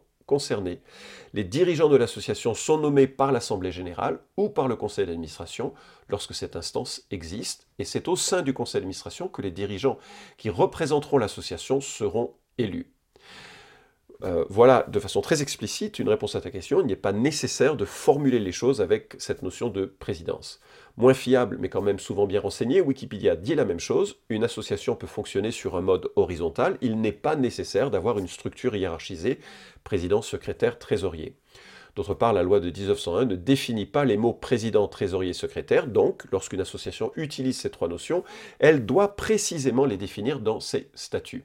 Les 1.34 1.44
dirigeants 1.44 1.90
de 1.90 1.98
l'association 1.98 2.54
sont 2.54 2.78
nommés 2.78 3.08
par 3.08 3.32
l'Assemblée 3.32 3.72
générale 3.72 4.20
ou 4.38 4.50
par 4.50 4.68
le 4.68 4.76
conseil 4.76 5.06
d'administration 5.06 5.74
lorsque 6.08 6.34
cette 6.34 6.56
instance 6.56 7.06
existe, 7.12 7.68
et 7.80 7.84
c'est 7.84 8.08
au 8.08 8.16
sein 8.16 8.42
du 8.42 8.54
conseil 8.54 8.82
d'administration 8.82 9.28
que 9.28 9.42
les 9.42 9.52
dirigeants 9.52 9.98
qui 10.38 10.50
représenteront 10.50 11.18
l'association 11.18 11.82
seront 11.82 12.34
élus. 12.58 12.94
Euh, 14.24 14.46
voilà 14.50 14.86
de 14.88 15.00
façon 15.00 15.22
très 15.22 15.42
explicite 15.42 15.98
une 16.00 16.10
réponse 16.10 16.36
à 16.36 16.42
ta 16.42 16.52
question. 16.52 16.82
Il 16.82 16.88
n'est 16.88 16.96
pas 16.96 17.14
nécessaire 17.14 17.76
de 17.76 17.86
formuler 17.86 18.40
les 18.40 18.52
choses 18.52 18.82
avec 18.82 19.16
cette 19.18 19.42
notion 19.42 19.70
de 19.70 19.86
présidence 19.86 20.60
moins 20.98 21.14
fiable 21.14 21.58
mais 21.60 21.70
quand 21.70 21.82
même 21.82 22.00
souvent 22.00 22.28
bien 22.28 22.40
renseigné, 22.40 22.82
Wikipédia 22.82 23.36
dit 23.36 23.56
la 23.56 23.66
même 23.66 23.80
chose. 23.80 24.18
Une 24.30 24.44
association 24.44 24.96
peut 24.96 25.08
fonctionner 25.08 25.52
sur 25.52 25.76
un 25.76 25.82
mode 25.82 26.12
horizontal. 26.16 26.78
Il 26.82 27.00
n'est 27.02 27.12
pas 27.12 27.36
nécessaire 27.36 27.92
d'avoir 27.92 28.18
une 28.18 28.28
structure 28.28 28.76
hiérarchisée, 28.76 29.40
président, 29.84 30.22
secrétaire, 30.22 30.80
trésorier. 30.80 31.36
D'autre 31.96 32.14
part, 32.14 32.32
la 32.32 32.44
loi 32.44 32.62
de 32.62 32.70
1901 32.70 33.26
ne 33.26 33.36
définit 33.36 33.86
pas 33.86 34.06
les 34.06 34.16
mots 34.16 34.34
président, 34.34 34.88
trésorier, 34.88 35.34
secrétaire, 35.34 35.88
donc 35.88 36.24
lorsqu'une 36.32 36.62
association 36.62 37.12
utilise 37.18 37.60
ces 37.60 37.70
trois 37.70 37.90
notions, 37.90 38.24
elle 38.60 38.86
doit 38.86 39.18
précisément 39.18 39.86
les 39.86 39.98
définir 39.98 40.40
dans 40.40 40.62
ses 40.62 40.90
statuts. 40.94 41.44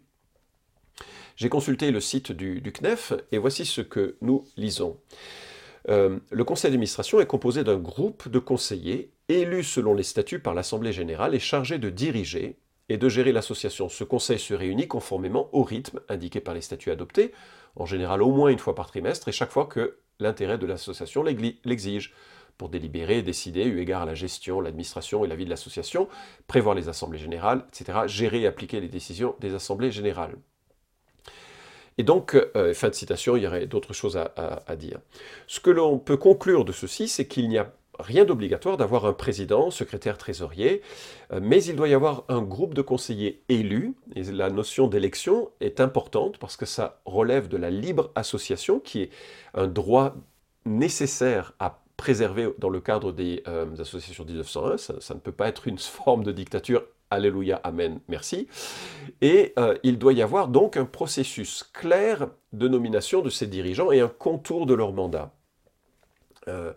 J'ai 1.37 1.51
consulté 1.51 1.91
le 1.91 2.01
site 2.01 2.33
du, 2.33 2.63
CNEF 2.73 3.13
et 3.31 3.37
voici 3.37 3.67
ce 3.67 3.83
que 3.83 4.17
nous 4.23 4.45
lisons. 4.57 4.99
Euh, 5.91 6.19
le 6.31 6.45
conseil 6.45 6.71
d'administration 6.71 7.21
est 7.21 7.27
composé 7.27 7.63
d'un 7.63 7.77
groupe 7.77 8.29
de 8.29 8.39
conseillers 8.39 9.13
élus 9.29 9.65
selon 9.65 9.93
les 9.93 10.03
statuts 10.03 10.41
par 10.41 10.55
l'Assemblée 10.55 10.93
générale 10.93 11.35
et 11.35 11.39
chargés 11.39 11.79
de 11.79 11.91
diriger 11.91 12.57
et 12.89 12.97
de 12.97 13.09
gérer 13.11 13.33
l'association. 13.33 13.91
Ce 13.91 14.03
conseil 14.03 14.39
se 14.39 14.55
réunit 14.55 14.89
conformément 14.89 15.51
au 15.53 15.63
rythme 15.63 16.01
indiqué 16.09 16.41
par 16.41 16.55
les 16.55 16.63
statuts 16.63 16.91
adoptés, 16.91 17.33
en 17.77 17.85
général 17.85 18.23
au 18.23 18.33
moins 18.33 18.49
une 18.49 18.59
fois 18.59 18.75
par 18.75 18.89
trimestre 18.89 19.29
et 19.29 19.33
chaque 19.33 19.51
fois 19.51 19.67
que 19.67 19.99
l'intérêt 20.19 20.57
de 20.57 20.67
l'association 20.67 21.23
l'exige, 21.23 22.15
pour 22.57 22.71
délibérer, 22.71 23.21
décider, 23.21 23.65
eu 23.65 23.81
égard 23.81 24.03
à 24.03 24.07
la 24.07 24.15
gestion, 24.15 24.63
l'administration 24.63 25.23
et 25.27 25.29
la 25.29 25.37
vie 25.37 25.45
de 25.45 25.51
l'association, 25.51 26.09
prévoir 26.47 26.75
les 26.75 26.89
assemblées 26.89 27.19
générales, 27.19 27.67
etc., 27.69 27.99
gérer 28.07 28.41
et 28.41 28.47
appliquer 28.47 28.81
les 28.81 28.89
décisions 28.89 29.35
des 29.41 29.53
assemblées 29.53 29.91
générales. 29.91 30.37
Et 31.99 32.03
donc, 32.03 32.35
euh, 32.35 32.75
fin 32.75 32.89
de 32.89 32.95
citation, 32.95 33.37
il 33.37 33.43
y 33.43 33.47
aurait 33.47 33.67
d'autres 33.67 33.95
choses 33.95 34.17
à, 34.19 34.77
dire. 34.77 34.99
Ce 35.47 35.61
que 35.61 35.71
l'on 35.71 35.99
peut 35.99 36.17
conclure 36.17 36.65
de 36.65 36.73
ceci, 36.73 37.09
c'est 37.09 37.27
qu'il 37.27 37.49
n'y 37.49 37.59
a 37.59 37.73
rien 37.99 38.27
d'obligatoire 38.27 38.77
d'avoir 38.77 39.07
un 39.07 39.15
président, 39.15 39.71
secrétaire, 39.71 40.19
trésorier, 40.19 40.83
euh, 41.33 41.41
mais 41.43 41.65
il 41.65 41.77
doit 41.77 41.89
y 41.89 41.95
avoir 41.95 42.25
un 42.29 42.43
groupe 42.43 42.75
de 42.75 42.83
conseillers 42.83 43.43
élus, 43.49 43.95
la 44.15 44.51
notion 44.51 44.87
d'élection 44.87 45.51
est 45.61 45.81
importante 45.81 46.37
parce 46.37 46.59
que 46.59 46.67
ça 46.67 47.01
relève 47.07 47.49
de 47.49 47.57
la 47.57 47.71
libre 47.71 48.11
association, 48.15 48.79
qui 48.79 49.03
est 49.03 49.11
un 49.55 49.67
droit 49.67 50.15
nécessaire 50.67 51.55
à 51.59 51.83
préservé 51.97 52.53
dans 52.59 52.69
le 52.69 52.81
cadre 52.81 53.11
des 53.11 53.43
associations 53.79 54.27
1901, 54.27 54.77
ça, 54.77 55.01
ça, 55.01 55.15
ne 55.15 55.19
peut 55.19 55.33
pas 55.33 55.49
être 55.49 55.67
une 55.67 55.79
forme 55.79 56.25
de 56.25 56.33
dictature 56.33 56.83
Alléluia, 57.11 57.61
Amen, 57.63 58.01
merci. 58.09 58.49
Et 59.21 59.53
euh, 59.59 59.79
il 59.85 59.99
doit 59.99 60.13
y 60.13 60.23
avoir 60.23 60.49
donc 60.49 60.77
un 60.77 60.85
processus 60.85 61.63
clair 61.73 62.29
de 62.53 62.67
nomination 62.67 63.23
de 63.23 63.31
ces 63.31 63.47
dirigeants 63.47 63.93
et 63.93 64.01
un 64.01 64.09
contour 64.09 64.67
de 64.67 64.75
leur 64.75 64.93
mandat. 64.93 65.33
Euh, 66.49 66.73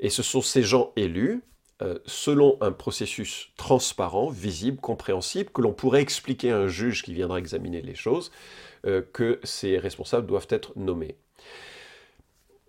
et 0.00 0.10
ce 0.10 0.24
sont 0.24 0.42
ces 0.42 0.64
gens 0.64 0.92
élus, 0.96 1.42
euh, 1.82 1.98
selon 2.04 2.58
un 2.60 2.72
processus 2.72 3.52
transparent, 3.56 4.28
visible, 4.28 4.80
compréhensible, 4.80 5.50
que 5.50 5.62
l'on 5.62 5.72
pourrait 5.72 6.02
expliquer 6.02 6.50
à 6.50 6.58
un 6.58 6.68
juge 6.68 7.04
qui 7.04 7.14
viendra 7.14 7.38
examiner 7.38 7.80
les 7.80 7.94
choses, 7.94 8.32
que 9.12 9.40
ces 9.44 9.76
responsables 9.76 10.26
doivent 10.26 10.46
être 10.48 10.72
nommés. 10.74 11.18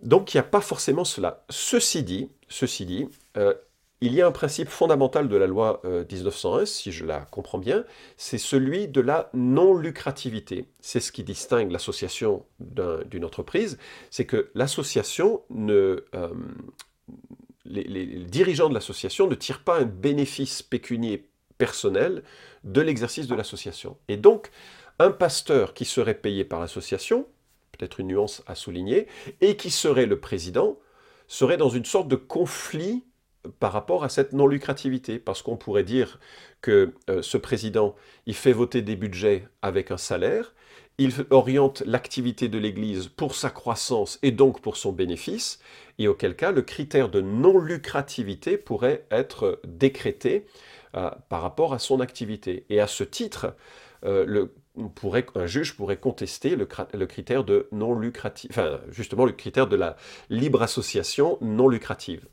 Donc 0.02 0.34
il 0.34 0.38
n'y 0.38 0.42
a 0.42 0.44
pas 0.44 0.60
forcément 0.60 1.06
cela. 1.06 1.46
Ceci 1.50 2.04
dit, 2.04 2.30
ceci 2.50 2.86
dit 2.86 3.08
il 4.02 4.16
y 4.16 4.22
a 4.22 4.28
un 4.28 4.32
principe 4.32 4.68
fondamental 4.68 5.30
de 5.30 5.36
la 5.38 5.46
loi 5.46 5.80
1901, 5.84 6.62
euh, 6.62 6.66
si 6.66 6.92
je 6.92 7.06
la 7.06 7.22
comprends 7.22 7.60
bien, 7.60 7.86
c'est 8.18 8.40
celui 8.40 8.88
de 8.88 9.00
la 9.00 9.30
non-lucrativité. 9.34 10.66
C'est 10.80 11.00
ce 11.00 11.12
qui 11.12 11.24
distingue 11.24 11.72
l'association 11.72 12.44
d'une 12.60 13.24
entreprise, 13.24 13.78
c'est 14.10 14.26
que 14.26 14.50
l'association. 14.56 15.44
Euh, 15.52 16.02
les, 17.66 18.06
dirigeants 18.26 18.70
de 18.70 18.74
l'association 18.74 19.28
ne 19.28 19.36
tirent 19.36 19.64
pas 19.64 19.80
un 19.80 19.86
bénéfice 19.86 20.64
pécunier 20.64 21.30
personnel 21.60 22.24
de 22.64 22.82
l'exercice 22.82 23.28
de 23.28 23.36
l'association. 23.36 23.98
Et 24.08 24.18
donc, 24.18 24.50
un 24.98 25.12
pasteur 25.12 25.76
qui 25.76 25.86
serait 25.86 26.16
payé 26.16 26.44
par 26.44 26.60
l'association, 26.60 27.28
peut-être 27.72 28.00
une 28.00 28.08
nuance 28.08 28.42
à 28.48 28.56
souligner, 28.56 29.08
et 29.42 29.58
qui 29.58 29.70
serait 29.70 30.08
le 30.08 30.20
président, 30.20 30.80
serait 31.28 31.58
dans 31.58 31.70
une 31.70 31.86
sorte 31.86 32.08
de 32.08 32.16
conflit 32.16 33.04
par 33.60 33.72
rapport 33.74 34.04
à 34.04 34.10
cette 34.10 34.34
non-lucrativité, 34.34 35.20
parce 35.20 35.42
qu'on 35.42 35.58
pourrait 35.58 35.84
dire 35.84 36.20
que 36.62 36.94
euh, 37.10 37.22
ce 37.22 37.38
président, 37.38 37.96
il 38.26 38.36
fait 38.36 38.54
voter 38.54 38.82
des 38.82 38.96
budgets 38.96 39.48
avec 39.62 39.92
un 39.92 39.98
salaire, 39.98 40.54
il 40.98 41.14
oriente 41.32 41.82
l'activité 41.86 42.48
de 42.48 42.60
l'Église 42.60 43.08
pour 43.08 43.34
sa 43.36 43.50
croissance 43.50 44.20
et 44.22 44.32
donc 44.32 44.62
pour 44.62 44.78
son 44.78 44.92
bénéfice, 44.92 45.60
et 45.98 46.08
auquel 46.08 46.36
cas 46.36 46.52
le 46.52 46.62
critère 46.62 47.10
de 47.10 47.22
non-lucrativité 47.22 48.58
pourrait 48.58 49.06
être 49.10 49.60
décrété 49.66 50.46
euh, 50.96 51.10
par 51.30 51.42
rapport 51.42 51.74
à 51.74 51.80
son 51.80 52.00
activité. 52.00 52.66
Et 52.70 52.80
à 52.80 52.88
ce 52.88 53.04
titre, 53.04 53.56
euh, 54.06 54.48
un 55.36 55.46
juge 55.48 55.76
pourrait 55.76 55.98
contester 55.98 56.56
le, 56.56 56.66
critère 57.06 57.44
de 57.44 57.68
non 57.72 57.98
lucrative, 57.98 58.52
enfin 58.52 58.80
justement 58.90 59.26
le 59.26 59.32
critère 59.32 59.68
de 59.68 59.76
la 59.76 59.96
libre 60.30 60.62
association 60.62 61.38
non 61.42 61.68
lucrative. 61.68 62.28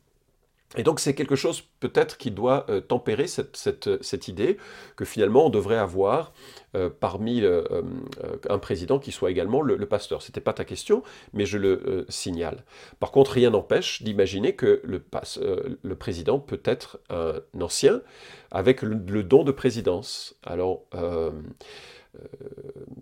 Et 0.77 0.83
donc 0.83 1.01
c'est 1.01 1.15
quelque 1.15 1.37
chose 1.37 1.63
peut-être 1.81 2.19
qui 2.19 2.31
doit 2.31 2.67
euh, 2.69 2.81
tempérer 2.81 3.27
cette, 3.27 4.29
idée 4.29 4.59
que 4.97 5.07
finalement 5.07 5.47
on 5.47 5.51
devrait 5.51 5.79
avoir 5.79 6.33
euh, 6.77 6.91
parmi 6.91 7.41
euh, 7.41 7.63
un 8.51 8.59
président 8.59 8.99
qui 8.99 9.11
soit 9.11 9.31
également 9.31 9.63
le, 9.63 9.87
pasteur. 9.87 10.21
Ce 10.21 10.29
n'était 10.29 10.43
pas 10.43 10.53
ta 10.53 10.67
question, 10.67 11.03
mais 11.33 11.47
je 11.47 11.57
le 11.57 12.05
signale. 12.11 12.65
Par 13.01 13.13
contre, 13.13 13.33
rien 13.33 13.51
n'empêche 13.51 14.03
d'imaginer 14.03 14.55
que 14.55 14.83
le, 14.85 15.95
président 15.95 16.39
peut 16.39 16.61
être 16.65 17.01
un 17.09 17.41
ancien 17.61 18.03
avec 18.51 18.83
le, 18.83 19.01
le 19.09 19.23
don 19.23 19.45
de 19.45 19.53
présidence. 19.53 20.37
Alors 20.45 20.85
euh, 20.95 21.31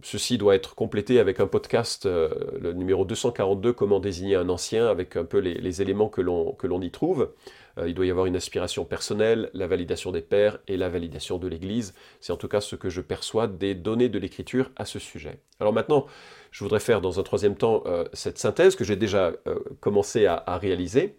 ceci 0.02 0.38
doit 0.38 0.54
être 0.54 0.74
complété 0.74 1.18
avec 1.18 1.40
un 1.40 1.46
podcast, 1.46 2.06
euh, 2.06 2.30
le 2.60 2.72
numéro 2.72 3.04
242, 3.04 3.72
comment 3.72 4.00
désigner 4.00 4.36
un 4.36 4.48
ancien, 4.48 4.86
avec 4.86 5.16
un 5.16 5.24
peu 5.24 5.38
les, 5.38 5.82
éléments 5.82 6.08
que 6.08 6.20
l'on 6.20 6.80
y 6.80 6.90
trouve. 6.90 7.32
Euh, 7.78 7.88
il 7.88 7.94
doit 7.94 8.06
y 8.06 8.10
avoir 8.10 8.26
une 8.26 8.36
aspiration 8.36 8.84
personnelle, 8.84 9.50
la 9.52 9.66
validation 9.66 10.12
des 10.12 10.20
pères 10.20 10.58
et 10.68 10.76
la 10.76 10.88
validation 10.88 11.38
de 11.38 11.48
l'Église. 11.48 11.94
C'est 12.20 12.32
en 12.32 12.36
tout 12.36 12.48
cas 12.48 12.60
ce 12.60 12.76
que 12.76 12.88
je 12.88 13.00
perçois 13.00 13.48
des 13.48 13.74
données 13.74 14.08
de 14.08 14.18
l'Écriture 14.18 14.70
à 14.76 14.84
ce 14.84 14.98
sujet. 14.98 15.40
Alors 15.60 15.72
maintenant, 15.72 16.06
je 16.52 16.62
voudrais 16.62 16.80
faire 16.80 17.00
dans 17.00 17.18
un 17.18 17.22
troisième 17.22 17.56
temps 17.56 17.84
cette 18.12 18.38
synthèse 18.38 18.76
que 18.76 18.84
j'ai 18.84 18.96
déjà 18.96 19.32
commencé 19.80 20.24
à 20.26 20.58
réaliser. 20.58 21.18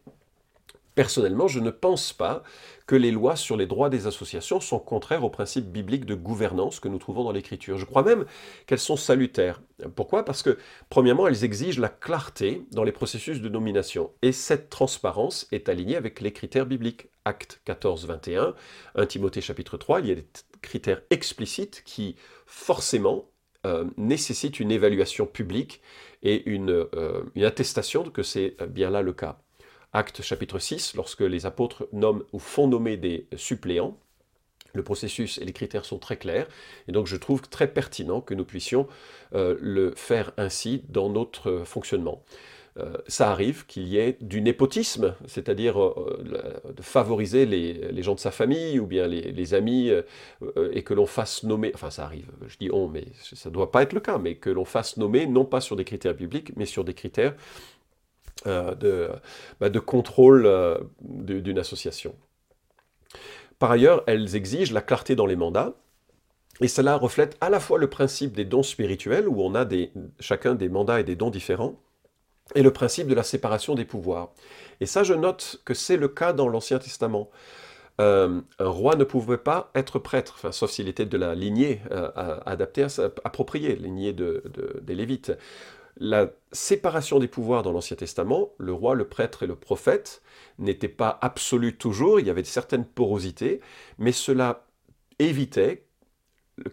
Personnellement, 0.98 1.48
je 1.48 1.60
ne 1.60 1.70
pense 1.70 2.12
pas 2.12 2.42
que 2.88 2.96
les 2.96 3.12
lois 3.12 3.36
sur 3.36 3.56
les 3.56 3.68
droits 3.68 3.92
des 3.92 4.08
associations 4.08 4.60
sont 4.60 4.80
contraires 4.80 5.24
aux 5.24 5.30
principes 5.30 5.68
bibliques 5.68 6.06
de 6.06 6.16
gouvernance 6.16 6.80
que 6.80 6.88
nous 6.88 6.98
trouvons 6.98 7.24
dans 7.24 7.32
l'Écriture. 7.32 7.78
Je 7.78 7.86
crois 7.86 8.02
même 8.02 8.26
qu'elles 8.66 8.80
sont 8.80 8.96
salutaires. 8.96 9.62
Pourquoi? 9.96 10.26
Parce 10.26 10.42
que, 10.42 10.58
premièrement, 10.90 11.28
elles 11.28 11.44
exigent 11.44 11.80
la 11.80 11.90
clarté 11.90 12.64
dans 12.72 12.84
les 12.84 12.92
processus 12.92 13.42
de 13.42 13.48
nomination. 13.48 14.10
Et 14.24 14.32
cette 14.32 14.72
transparence 14.72 15.48
est 15.52 15.70
alignée 15.70 15.98
avec 15.98 16.20
les 16.20 16.34
critères 16.34 16.66
bibliques. 16.66 17.10
Acte 17.26 17.62
14, 17.66 18.08
21, 18.08 18.56
1 18.96 19.06
Timothée 19.06 19.42
chapitre 19.42 19.78
3, 19.78 20.00
il 20.00 20.08
y 20.08 20.12
a 20.12 20.16
des 20.16 20.26
critères 20.64 21.04
explicites 21.12 21.84
qui, 21.86 22.16
forcément, 22.48 23.30
euh, 23.68 23.86
nécessitent 23.98 24.60
une 24.60 24.72
évaluation 24.72 25.28
publique 25.28 25.80
et 26.24 26.50
une, 26.50 26.88
euh, 26.96 27.22
une 27.36 27.44
attestation 27.44 28.04
que 28.10 28.24
c'est 28.24 28.58
bien 28.68 28.90
là 28.90 29.04
le 29.04 29.14
cas. 29.14 29.38
Acte 29.98 30.22
chapitre 30.22 30.60
6, 30.60 30.94
lorsque 30.94 31.22
les 31.22 31.48
apôtres 31.48 31.88
nomment 31.92 32.22
ou 32.32 32.38
font 32.38 32.68
nommer 32.68 32.98
des 32.98 33.26
suppléants, 33.36 33.98
le 34.76 34.84
processus 34.84 35.40
et 35.40 35.44
les 35.44 35.54
critères 35.54 35.86
sont 35.86 35.98
très 35.98 36.18
clairs, 36.18 36.48
et 36.88 36.92
donc 36.92 37.08
je 37.08 37.16
trouve 37.16 37.42
très 37.42 37.68
pertinent 37.68 38.22
que 38.22 38.36
nous 38.36 38.46
puissions 38.46 38.88
euh, 39.34 39.58
le 39.60 39.96
faire 39.96 40.34
ainsi 40.38 40.84
dans 40.90 41.10
notre 41.10 41.64
fonctionnement. 41.66 42.22
Euh, 42.78 42.96
ça 43.08 43.32
arrive 43.32 43.66
qu'il 43.66 43.88
y 43.88 43.98
ait 43.98 44.18
du 44.22 44.40
népotisme, 44.40 45.16
c'est-à-dire 45.26 45.82
euh, 45.82 46.62
de 46.76 46.84
favoriser 46.84 47.48
les, 47.48 48.04
gens 48.04 48.14
de 48.14 48.20
sa 48.20 48.30
famille 48.30 48.80
ou 48.80 48.86
bien 48.86 49.08
les, 49.08 49.54
amis, 49.56 49.90
et 50.74 50.84
que 50.84 50.94
l'on 50.94 51.08
fasse 51.08 51.42
nommer, 51.42 51.72
enfin 51.74 51.90
ça 51.90 52.04
arrive, 52.04 52.30
je 52.48 52.58
dis 52.60 52.70
on, 52.72 52.88
mais 52.88 53.06
ça 53.34 53.50
ne 53.50 53.54
doit 53.56 53.72
pas 53.72 53.82
être 53.82 53.94
le 53.94 54.00
cas, 54.00 54.20
mais 54.20 54.36
que 54.36 54.52
l'on 54.52 54.66
fasse 54.66 54.98
nommer 54.98 55.26
non 55.26 55.44
pas 55.44 55.60
sur 55.60 55.76
des 55.76 55.86
critères 55.86 56.14
bibliques, 56.14 56.56
mais 56.56 56.68
sur 56.68 56.84
des 56.84 56.94
critères 56.94 57.34
de, 58.46 59.10
bah, 59.60 59.70
de, 59.70 59.80
contrôle 59.80 60.46
euh, 60.46 60.78
d'une 61.02 61.60
association. 61.60 62.16
Par 63.60 63.72
ailleurs, 63.72 64.04
elles 64.08 64.36
exigent 64.36 64.74
la 64.74 64.82
clarté 64.82 65.16
dans 65.16 65.26
les 65.26 65.36
mandats, 65.36 65.74
et 66.62 66.68
cela 66.68 66.96
reflète 66.98 67.38
à 67.42 67.50
la 67.50 67.60
fois 67.60 67.78
le 67.78 67.90
principe 67.90 68.34
des 68.34 68.46
dons 68.46 68.64
spirituels, 68.64 69.28
où 69.28 69.42
on 69.42 69.56
a 69.56 69.66
chacun 70.20 70.56
des 70.56 70.70
mandats 70.70 71.00
et 71.00 71.04
des 71.04 71.16
dons 71.16 71.30
différents, 71.30 71.76
et 72.56 72.62
le 72.62 72.72
principe 72.72 73.08
de 73.08 73.16
la 73.16 73.24
séparation 73.24 73.76
des 73.76 73.86
pouvoirs. 73.86 74.32
Et 74.80 74.86
ça, 74.86 75.04
je 75.04 75.14
note 75.14 75.62
que 75.66 75.74
c'est 75.74 75.98
le 75.98 76.08
cas 76.08 76.34
dans 76.34 76.48
l'Ancien 76.48 76.80
Testament. 76.80 77.30
Euh, 78.00 78.42
un 78.60 78.70
roi 78.70 78.96
ne 78.96 79.04
pouvait 79.04 79.40
pas 79.40 79.72
être 79.74 79.98
prêtre, 79.98 80.54
sauf 80.54 80.70
s'il 80.70 80.88
était 80.88 81.08
de 81.08 81.18
la 81.18 81.34
lignée 81.34 81.82
adaptée, 82.46 82.86
appropriée, 83.24 83.76
lignée 83.76 84.14
de, 84.14 84.44
des 84.82 84.94
Lévites 84.94 85.34
la 86.00 86.32
séparation 86.52 87.20
des 87.20 87.28
pouvoirs 87.28 87.64
dans 87.64 87.72
l'Ancien 87.72 87.98
Testament, 87.98 88.52
le 88.58 88.74
roi, 88.74 88.96
le 88.96 89.08
prêtre 89.08 89.44
et 89.44 89.48
le 89.48 89.56
prophète, 89.56 90.22
n'était 90.60 90.88
pas 90.88 91.18
absolue 91.22 91.76
toujours, 91.78 92.20
il 92.20 92.28
y 92.28 92.30
avait 92.30 92.44
certaines 92.44 92.86
porosités, 92.86 93.62
mais 93.98 94.12
cela 94.12 94.66
évitait 95.20 95.88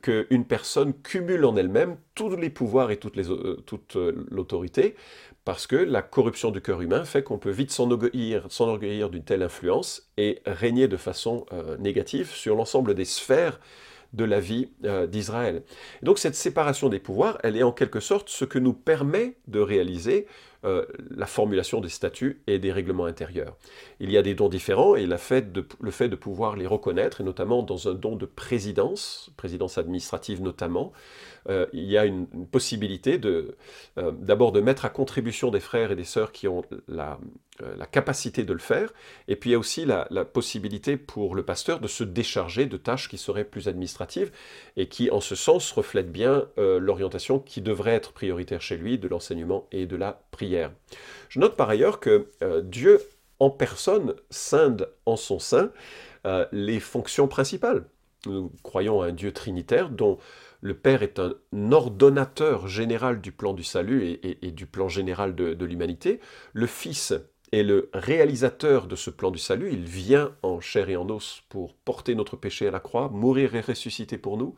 qu'une 0.03 0.47
personne 0.47 0.95
cumule 1.03 1.45
en 1.45 1.57
elle-même 1.57 1.99
tous 2.15 2.35
les 2.37 2.51
pouvoirs 2.51 2.91
et 2.91 2.97
toute 2.97 3.19
euh, 3.19 3.63
euh, 3.97 4.27
l'autorité, 4.31 4.95
parce 5.45 5.67
que 5.67 5.77
la 5.77 6.01
corruption 6.01 6.51
du 6.51 6.63
cœur 6.63 6.81
humain 6.81 7.05
fait 7.05 7.23
qu'on 7.23 7.39
peut 7.39 7.51
vite 7.51 7.71
s'enorgueillir 7.71 9.11
d'une 9.11 9.25
telle 9.25 9.43
influence 9.43 10.11
et 10.17 10.41
régner 10.47 10.89
de 10.89 10.97
façon 10.97 11.45
euh, 11.53 11.77
négative 11.77 12.31
sur 12.31 12.57
l'ensemble 12.57 12.95
des 12.95 13.05
sphères 13.05 13.61
de 14.15 14.25
la 14.25 14.41
vie 14.41 14.69
euh, 14.85 15.07
d'Israël. 15.07 15.63
Donc 16.03 16.19
cette 16.19 16.35
séparation 16.35 16.89
des 16.89 17.01
pouvoirs, 17.01 17.39
elle 17.43 17.57
est 17.57 17.63
en 17.63 17.73
quelque 17.73 18.01
sorte 18.01 18.29
ce 18.29 18.45
que 18.45 18.59
nous 18.59 18.73
permet 18.73 19.37
de 19.49 19.61
réaliser 19.61 20.27
euh, 20.65 20.87
la 21.11 21.27
formulation 21.27 21.81
des 21.81 21.91
statuts 21.91 22.43
et 22.47 22.59
des 22.59 22.73
règlements 22.73 23.05
intérieurs. 23.05 23.57
Il 24.01 24.11
y 24.11 24.17
a 24.17 24.23
des 24.23 24.35
dons 24.35 24.49
différents 24.49 24.97
et 24.97 25.05
le 25.07 25.17
fait 25.19 25.53
de 25.53 26.17
pouvoir 26.17 26.57
les 26.57 26.67
reconnaître, 26.67 27.21
et 27.21 27.25
notamment 27.25 27.63
dans 27.63 27.89
un 27.89 27.95
don 27.95 28.17
de 28.17 28.25
présidence, 28.25 29.31
présidence 29.37 29.77
administrative 29.77 30.41
notamment, 30.41 30.93
euh, 31.49 31.67
il 31.73 31.85
y 31.85 31.99
a 31.99 32.07
une, 32.07 32.27
possibilité 32.51 33.21
euh, 33.25 33.53
d'abord 34.13 34.53
de 34.53 34.61
mettre 34.61 34.85
à 34.85 34.89
contribution 34.89 35.51
des 35.51 35.61
frères 35.61 35.93
et 35.93 35.97
des 35.97 36.05
sœurs 36.05 36.33
qui 36.33 36.49
ont 36.49 36.63
la, 36.89 37.19
capacité 37.93 38.43
de 38.43 38.53
le 38.53 38.59
faire, 38.59 38.93
et 39.29 39.37
puis 39.37 39.51
il 39.51 39.53
y 39.53 39.57
a 39.57 39.59
aussi 39.59 39.85
la, 39.85 40.07
possibilité 40.25 40.97
pour 40.97 41.35
le 41.35 41.45
pasteur 41.45 41.79
de 41.79 41.89
se 41.89 42.03
décharger 42.03 42.67
de 42.67 42.77
tâches 42.77 43.09
qui 43.09 43.19
seraient 43.19 43.45
plus 43.45 43.69
administratives 43.69 44.33
et 44.77 44.89
qui, 44.89 45.11
en 45.11 45.21
ce 45.21 45.35
sens, 45.35 45.71
reflètent 45.71 46.11
bien 46.11 46.49
l'orientation 46.57 47.39
qui 47.39 47.61
devrait 47.61 47.93
être 47.93 48.13
prioritaire 48.13 48.61
chez 48.61 48.77
lui 48.77 48.99
de 48.99 49.07
l'enseignement 49.07 49.69
et 49.71 49.87
de 49.87 49.97
la 49.97 50.25
prière. 50.31 50.54
Je 51.29 51.41
note 51.41 51.57
par 51.57 51.69
ailleurs 51.69 52.01
que 52.01 52.29
euh, 52.43 52.63
Dieu 52.63 53.01
en 53.41 53.51
personne 53.51 54.15
scinde 54.31 54.89
en 55.07 55.17
son 55.17 55.39
sein 55.39 55.71
euh, 56.27 56.47
les 56.53 56.81
fonctions 56.81 57.29
principales. 57.29 57.85
Nous 58.27 58.53
croyons 58.63 59.03
à 59.03 59.09
un 59.09 59.13
Dieu 59.13 59.33
trinitaire 59.33 59.91
dont 59.91 60.19
le 60.61 60.75
Père 60.75 61.03
est 61.03 61.19
un 61.19 61.35
ordonnateur 61.73 62.69
général 62.69 63.21
du 63.21 63.33
plan 63.33 63.53
du 63.53 63.65
salut 63.65 64.19
et, 64.23 64.51
du 64.51 64.65
plan 64.65 64.89
général 64.89 65.35
de, 65.35 65.65
l'humanité. 65.65 66.21
Le 66.55 66.67
Fils 66.67 67.13
est 67.53 67.63
le 67.63 67.91
réalisateur 67.93 68.87
de 68.87 68.97
ce 68.97 69.11
plan 69.11 69.31
du 69.31 69.39
salut. 69.39 69.71
Il 69.73 69.85
vient 69.85 70.35
en 70.43 70.61
chair 70.61 70.89
et 70.89 70.97
en 70.97 71.11
os 71.11 71.43
pour 71.51 71.75
porter 71.75 72.15
notre 72.15 72.37
péché 72.37 72.67
à 72.67 72.71
la 72.71 72.81
croix, 72.81 73.11
mourir 73.11 73.55
et 73.55 73.61
ressusciter 73.61 74.17
pour 74.17 74.39
nous. 74.39 74.55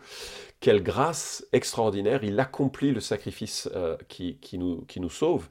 Quelle 0.61 0.83
grâce 0.85 1.45
extraordinaire. 1.53 2.23
Il 2.23 2.38
accomplit 2.38 2.93
le 2.93 3.00
sacrifice 3.00 3.69
euh, 3.75 3.97
qui, 4.07 4.38
nous, 4.53 4.83
qui 4.83 5.00
nous 5.00 5.11
sauve. 5.11 5.49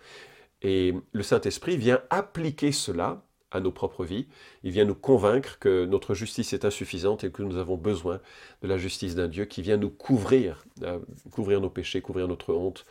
Et 0.61 0.93
le 1.11 1.23
Saint-Esprit 1.23 1.77
vient 1.77 2.01
appliquer 2.09 2.71
cela 2.71 3.25
à 3.51 3.59
nos 3.59 3.71
propres 3.71 4.03
vies. 4.03 4.27
Il 4.63 4.71
vient 4.71 4.85
nous 4.85 4.95
convaincre 4.95 5.57
que 5.59 5.85
notre 5.85 6.13
justice 6.13 6.53
est 6.53 6.65
insuffisante 6.65 7.23
et 7.23 7.31
que 7.31 7.41
nous 7.41 7.57
avons 7.57 7.77
besoin 7.77 8.19
de 8.61 8.67
la 8.67 8.77
justice 8.77 9.15
d'un 9.15 9.27
Dieu 9.27 9.45
qui 9.45 9.61
vient 9.61 9.77
nous 9.77 9.89
couvrir, 9.89 10.65
euh, 10.83 10.99
couvrir 11.31 11.61
nos 11.61 11.69
péchés, 11.69 12.01
couvrir 12.01 12.27
notre 12.27 12.53
honte, 12.53 12.85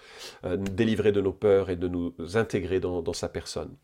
euh, 0.45 0.57
nous 0.57 0.69
délivrer 0.69 1.13
de 1.13 1.21
nos 1.21 1.33
peurs 1.33 1.71
et 1.71 1.77
de 1.77 1.89
nous 1.89 2.15
intégrer 2.35 2.81
dans, 2.81 3.13
sa 3.13 3.29
personne. 3.29 3.75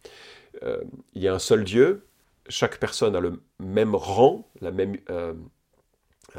Euh, 0.63 0.81
il 1.15 1.23
y 1.23 1.29
a 1.29 1.35
un 1.35 1.39
seul 1.39 1.65
Dieu, 1.65 2.07
chaque 2.49 2.79
personne 2.79 3.15
a 3.15 3.21
le 3.21 3.43
même 3.59 3.95
rang, 3.95 4.49
la 4.61 4.71
même, 4.71 4.97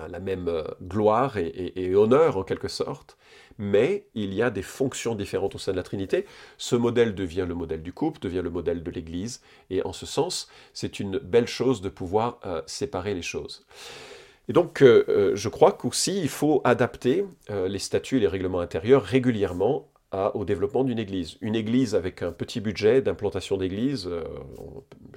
la 0.10 0.20
même 0.20 0.64
gloire 0.82 1.38
et 1.38 1.96
honneur 1.96 2.38
en 2.38 2.44
quelque 2.44 2.68
sorte 2.68 3.18
mais 3.62 4.08
il 4.16 4.34
y 4.34 4.42
a 4.42 4.50
des 4.50 4.64
fonctions 4.64 5.16
différentes 5.16 5.56
au 5.56 5.58
sein 5.60 5.72
de 5.72 5.78
la 5.78 5.84
Trinité. 5.84 6.26
Ce 6.58 6.76
modèle 6.76 7.14
devient 7.14 7.46
le 7.48 7.54
modèle 7.54 7.84
du 7.84 7.94
couple, 7.94 8.20
devient 8.20 8.42
le 8.44 8.50
modèle 8.50 8.84
de 8.84 8.92
l'Église, 8.92 9.42
et 9.70 9.84
en 9.86 9.94
ce 9.94 10.06
sens, 10.08 10.50
c'est 10.74 11.00
une 11.00 11.20
belle 11.20 11.48
chose 11.48 11.82
de 11.82 11.90
pouvoir 11.90 12.40
euh, 12.46 12.62
séparer 12.66 13.14
les 13.14 13.22
choses. 13.22 13.66
Et 14.50 14.54
donc, 14.54 14.82
euh, 14.82 15.06
euh, 15.08 15.36
je 15.36 15.48
crois 15.48 15.72
qu'aussi, 15.74 16.20
il 16.20 16.28
faut 16.28 16.62
adapter 16.64 17.24
les 17.50 17.80
statuts 17.80 18.18
et 18.18 18.20
les 18.20 18.28
règlements 18.28 18.60
intérieurs 18.60 19.04
régulièrement 19.04 19.88
au 20.34 20.44
développement 20.44 20.84
d'une 20.84 21.00
église. 21.00 21.38
Une 21.42 21.56
église 21.56 21.96
avec 21.96 22.22
un 22.22 22.34
petit 22.34 22.60
budget 22.60 23.02
d'implantation 23.02 23.56
d'église, 23.56 24.08
euh, 24.08 24.24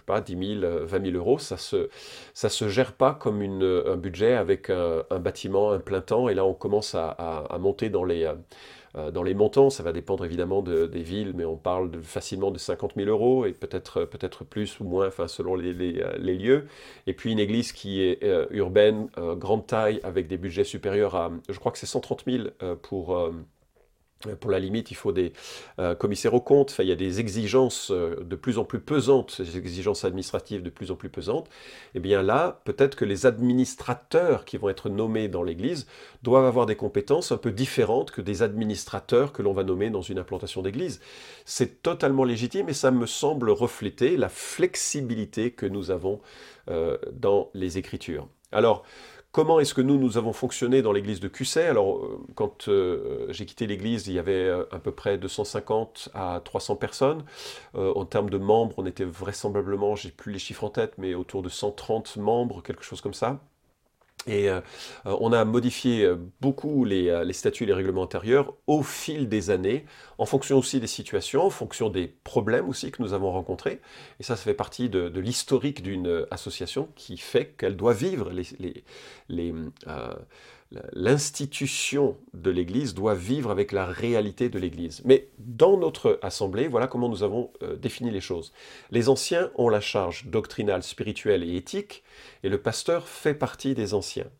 pas, 0.06 0.20
10 0.20 0.60
000, 0.60 0.84
20 0.84 1.04
000 1.06 1.16
euros, 1.16 1.38
ça 1.38 1.56
se, 1.56 1.88
ça 2.32 2.48
se 2.48 2.68
gère 2.68 2.92
pas 2.92 3.14
comme 3.14 3.42
un 3.42 3.96
budget 3.96 4.34
avec 4.34 4.70
un, 4.70 5.18
bâtiment, 5.18 5.72
un 5.72 5.80
plein 5.80 6.00
temps, 6.00 6.28
et 6.28 6.34
là 6.34 6.44
on 6.44 6.54
commence 6.54 6.94
à, 6.94 7.08
à, 7.08 7.58
monter 7.58 7.88
dans 7.88 8.04
les, 8.04 8.30
euh, 8.96 9.10
dans 9.10 9.22
les 9.22 9.34
montants, 9.34 9.70
ça 9.70 9.82
va 9.82 9.92
dépendre 9.92 10.24
évidemment 10.24 10.62
des 10.62 11.02
villes, 11.02 11.32
mais 11.34 11.44
on 11.44 11.56
parle 11.56 11.90
facilement 12.02 12.50
de 12.50 12.58
50 12.58 12.92
000 12.96 13.08
euros, 13.08 13.46
et 13.46 13.52
peut-être 13.52 14.04
peut-être 14.04 14.44
plus 14.44 14.78
ou 14.78 14.84
moins, 14.84 15.08
enfin, 15.08 15.26
selon 15.26 15.56
les, 15.56 15.72
les, 15.72 16.04
les, 16.18 16.34
lieux. 16.36 16.66
Et 17.06 17.14
puis 17.14 17.32
une 17.32 17.40
église 17.40 17.72
qui 17.72 18.02
est 18.02 18.22
euh, 18.22 18.46
urbaine, 18.50 19.08
grande 19.36 19.66
taille, 19.66 20.00
avec 20.04 20.28
des 20.28 20.36
budgets 20.36 20.64
supérieurs 20.64 21.16
à, 21.16 21.32
je 21.48 21.58
crois 21.58 21.72
que 21.72 21.78
c'est 21.78 21.86
130 21.86 22.24
000 22.26 22.44
pour 22.82 23.32
pour 24.40 24.50
la 24.50 24.59
limite, 24.59 24.90
il 24.90 24.94
faut 24.94 25.12
des 25.12 25.33
euh, 25.78 25.94
commissaires 25.94 26.35
aux 26.35 26.40
comptes. 26.40 26.76
il 26.78 26.87
y 26.87 26.92
a 26.92 26.97
des 26.97 27.21
exigences 27.21 27.90
euh, 27.90 28.16
de 28.25 28.37
plus 28.37 28.59
en 28.59 28.64
plus 28.64 28.80
pesantes, 28.80 29.40
des 29.40 29.56
exigences 29.56 30.04
administratives 30.04 30.62
de 30.62 30.71
plus 30.71 30.90
en 30.90 30.97
plus 30.97 31.11
pesantes. 31.11 31.47
Et 31.94 31.99
eh 31.99 32.00
bien 32.00 32.23
là, 32.23 32.61
peut-être 32.64 32.97
que 32.97 33.04
les 33.04 33.26
administrateurs 33.26 34.44
qui 34.44 34.56
vont 34.56 34.68
être 34.68 34.88
nommés 34.88 35.28
dans 35.28 35.42
l'Église 35.42 35.87
doivent 36.23 36.47
avoir 36.47 36.66
des 36.66 36.76
compétences 36.76 37.33
un 37.33 37.37
peu 37.37 37.50
différentes 37.50 38.11
que 38.11 38.21
des 38.21 38.42
administrateurs 38.42 39.33
que 39.33 39.42
l'on 39.42 39.52
va 39.52 39.64
nommer 39.64 39.90
dans 39.90 40.02
une 40.02 40.18
implantation 40.18 40.62
d'Église. 40.62 41.00
C'est 41.44 41.83
totalement 41.83 42.25
légitime 42.25 42.68
et 42.68 42.75
ça 42.75 42.90
me 42.90 43.06
semble 43.06 43.50
refléter 43.50 44.16
la 44.16 44.28
flexibilité 44.28 45.50
que 45.50 45.66
nous 45.66 45.90
avons 45.90 46.21
euh, 46.71 46.97
dans 47.12 47.50
les 47.54 47.76
Écritures. 47.76 48.28
Alors, 48.52 48.85
Comment 49.34 49.58
est-ce 49.58 49.74
que 49.74 49.80
nous, 49.80 49.98
nous 49.98 50.16
avons 50.16 50.32
fonctionné 50.32 50.80
dans 50.80 50.92
l'église 50.92 51.18
de 51.18 51.26
Cusset? 51.26 51.66
Alors, 51.66 51.96
euh, 51.96 52.24
quand 52.36 52.68
euh, 52.68 53.26
j'ai 53.30 53.46
quitté 53.46 53.66
l'église, 53.66 54.06
il 54.06 54.14
y 54.14 54.20
avait 54.20 54.30
euh, 54.32 54.62
à 54.70 54.78
peu 54.78 54.92
près 54.92 55.18
250 55.18 56.10
à 56.14 56.40
300 56.44 56.76
personnes. 56.76 57.24
en 57.74 58.04
termes 58.04 58.30
de 58.30 58.38
membres, 58.38 58.76
on 58.78 58.86
était 58.86 59.04
vraisemblablement, 59.04 59.96
j'ai 59.96 60.12
plus 60.12 60.32
les 60.32 60.38
chiffres 60.38 60.62
en 60.62 60.70
tête, 60.70 60.92
mais 60.98 61.14
autour 61.14 61.42
de 61.42 61.48
130 61.48 62.16
membres, 62.18 62.62
quelque 62.62 62.84
chose 62.84 63.00
comme 63.00 63.12
ça. 63.12 63.40
Et 64.26 64.49
euh, 64.49 64.61
euh, 65.07 65.16
on 65.21 65.33
a 65.33 65.45
modifié 65.45 66.04
euh, 66.04 66.16
beaucoup 66.40 66.85
les, 66.85 67.33
statuts 67.33 67.64
et 67.64 67.66
les 67.66 67.75
règlements 67.75 68.04
intérieurs 68.04 68.54
au 68.66 68.83
fil 68.83 69.28
des 69.28 69.50
années, 69.50 69.85
en 70.19 70.26
fonction 70.26 70.58
aussi 70.58 70.80
des 70.80 70.87
situations, 70.87 71.45
en 71.45 71.50
fonction 71.50 71.91
des 71.91 72.08
problèmes 72.08 72.69
aussi 72.69 72.91
que 72.91 73.02
nous 73.02 73.13
avons 73.13 73.32
rencontrés. 73.32 73.80
Et 74.21 74.23
ça, 74.23 74.37
ça 74.37 74.43
fait 74.43 74.54
partie 74.54 74.89
de, 74.89 75.10
l'historique 75.19 75.82
d'une 75.82 76.26
association 76.30 76.89
qui 76.97 77.17
fait 77.17 77.54
qu'elle 77.56 77.76
doit 77.76 77.95
vivre 77.95 78.30
les, 78.30 78.84
les, 79.28 79.54
l'institution 80.93 82.17
de 82.32 82.50
l'Église 82.50 82.95
doit 82.95 83.15
vivre 83.15 83.50
avec 83.50 83.73
la 83.73 83.87
réalité 83.87 84.49
de 84.49 84.58
l'Église. 84.58 85.02
Mais 85.04 85.28
dans 85.39 85.76
notre 85.76 86.19
assemblée, 86.23 86.69
voilà 86.69 86.87
comment 86.87 87.08
nous 87.08 87.23
avons 87.23 87.52
euh, 87.63 87.76
défini 87.76 88.10
les 88.10 88.21
choses. 88.21 88.52
Les 88.91 89.08
anciens 89.08 89.50
ont 89.56 89.69
la 89.69 89.80
charge 89.80 90.26
doctrinale, 90.26 90.82
spirituelle 90.82 91.43
et 91.43 91.56
éthique, 91.56 92.02
et 92.43 92.49
le 92.49 92.60
pasteur 92.60 93.08
fait 93.08 93.34
partie 93.34 93.75
des 93.75 93.95
anciens. 93.95 94.30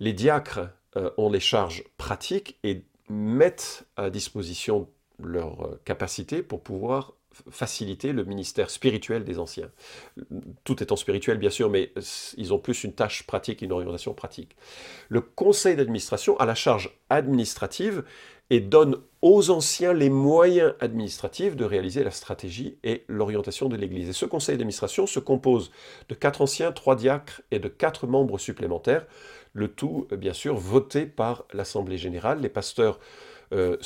Les 0.00 0.12
diacres 0.12 0.70
euh, 0.96 1.10
ont 1.16 1.30
les 1.30 1.40
charges 1.40 1.84
pratiques 1.96 2.58
et 2.64 2.82
mettent 3.08 3.86
à 3.96 4.10
disposition 4.10 4.88
leurs 5.22 5.66
euh, 5.66 5.80
capacités 5.84 6.42
pour 6.42 6.62
pouvoir 6.62 7.14
faciliter 7.50 8.12
le 8.12 8.24
ministère 8.24 8.70
spirituel 8.70 9.24
des 9.24 9.38
anciens. 9.38 9.70
Tout 10.64 10.82
étant 10.82 10.96
spirituel, 10.96 11.38
bien 11.38 11.50
sûr, 11.50 11.70
mais 11.70 11.92
ils 12.36 12.52
ont 12.52 12.58
plus 12.58 12.84
une 12.84 12.92
tâche 12.92 13.26
pratique, 13.26 13.62
une 13.62 13.72
orientation 13.72 14.14
pratique. 14.14 14.56
Le 15.08 15.20
conseil 15.20 15.76
d'administration 15.76 16.36
a 16.38 16.46
la 16.46 16.54
charge 16.54 16.98
administrative 17.10 18.04
et 18.50 18.60
donne 18.60 18.96
aux 19.20 19.50
anciens 19.50 19.92
les 19.92 20.08
moyens 20.08 20.74
administratifs 20.80 21.56
de 21.56 21.64
réaliser 21.64 22.02
la 22.02 22.10
stratégie 22.10 22.78
et 22.82 23.04
l'orientation 23.08 23.68
de 23.68 23.76
l'Église. 23.76 24.08
Et 24.08 24.12
ce 24.14 24.24
conseil 24.24 24.56
d'administration 24.56 25.06
se 25.06 25.20
compose 25.20 25.70
de 26.08 26.14
quatre 26.14 26.40
anciens, 26.40 26.72
trois 26.72 26.96
diacres 26.96 27.42
et 27.50 27.58
de 27.58 27.68
quatre 27.68 28.06
membres 28.06 28.38
supplémentaires, 28.38 29.06
le 29.52 29.68
tout, 29.68 30.06
bien 30.16 30.32
sûr, 30.32 30.56
voté 30.56 31.04
par 31.04 31.44
l'Assemblée 31.52 31.98
générale. 31.98 32.40
Les 32.40 32.48
pasteurs 32.48 33.00
euh, 33.52 33.76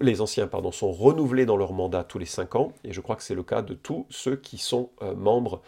les 0.00 0.20
anciens 0.20 0.48
sont 0.72 0.92
renouvelés 0.92 1.46
dans 1.46 1.56
leur 1.56 1.72
mandat 1.72 2.04
tous 2.04 2.18
les 2.18 2.26
cinq 2.26 2.54
ans, 2.54 2.72
et 2.84 2.92
je 2.92 3.00
crois 3.00 3.16
que 3.16 3.22
c'est 3.22 3.34
le 3.34 3.42
cas 3.42 3.62
de 3.62 3.74
tous 3.74 4.06
ceux 4.10 4.36
qui 4.36 4.58
sont 4.58 4.90
euh, 5.02 5.14
membres, 5.14 5.62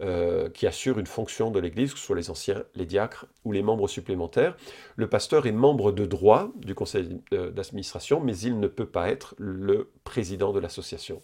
euh, 0.00 0.48
qui 0.50 0.66
assurent 0.66 0.98
une 0.98 1.06
fonction 1.06 1.50
de 1.50 1.58
l'Église, 1.58 1.92
que 1.92 1.98
ce 1.98 2.06
soit 2.06 2.16
les 2.16 2.30
anciens, 2.30 2.62
les 2.74 2.86
diacres 2.86 3.26
ou 3.44 3.52
les 3.52 3.62
membres 3.62 3.88
supplémentaires. 3.88 4.56
Le 4.96 5.08
pasteur 5.08 5.46
est 5.46 5.52
membre 5.52 5.92
de 5.92 6.06
droit 6.06 6.50
du 6.56 6.74
conseil 6.74 7.20
d'administration, 7.30 8.20
mais 8.20 8.36
il 8.38 8.58
ne 8.60 8.68
peut 8.68 8.86
pas 8.86 9.08
être 9.08 9.34
le 9.38 9.90
président 10.04 10.52
de 10.52 10.60
l'association. 10.60 11.20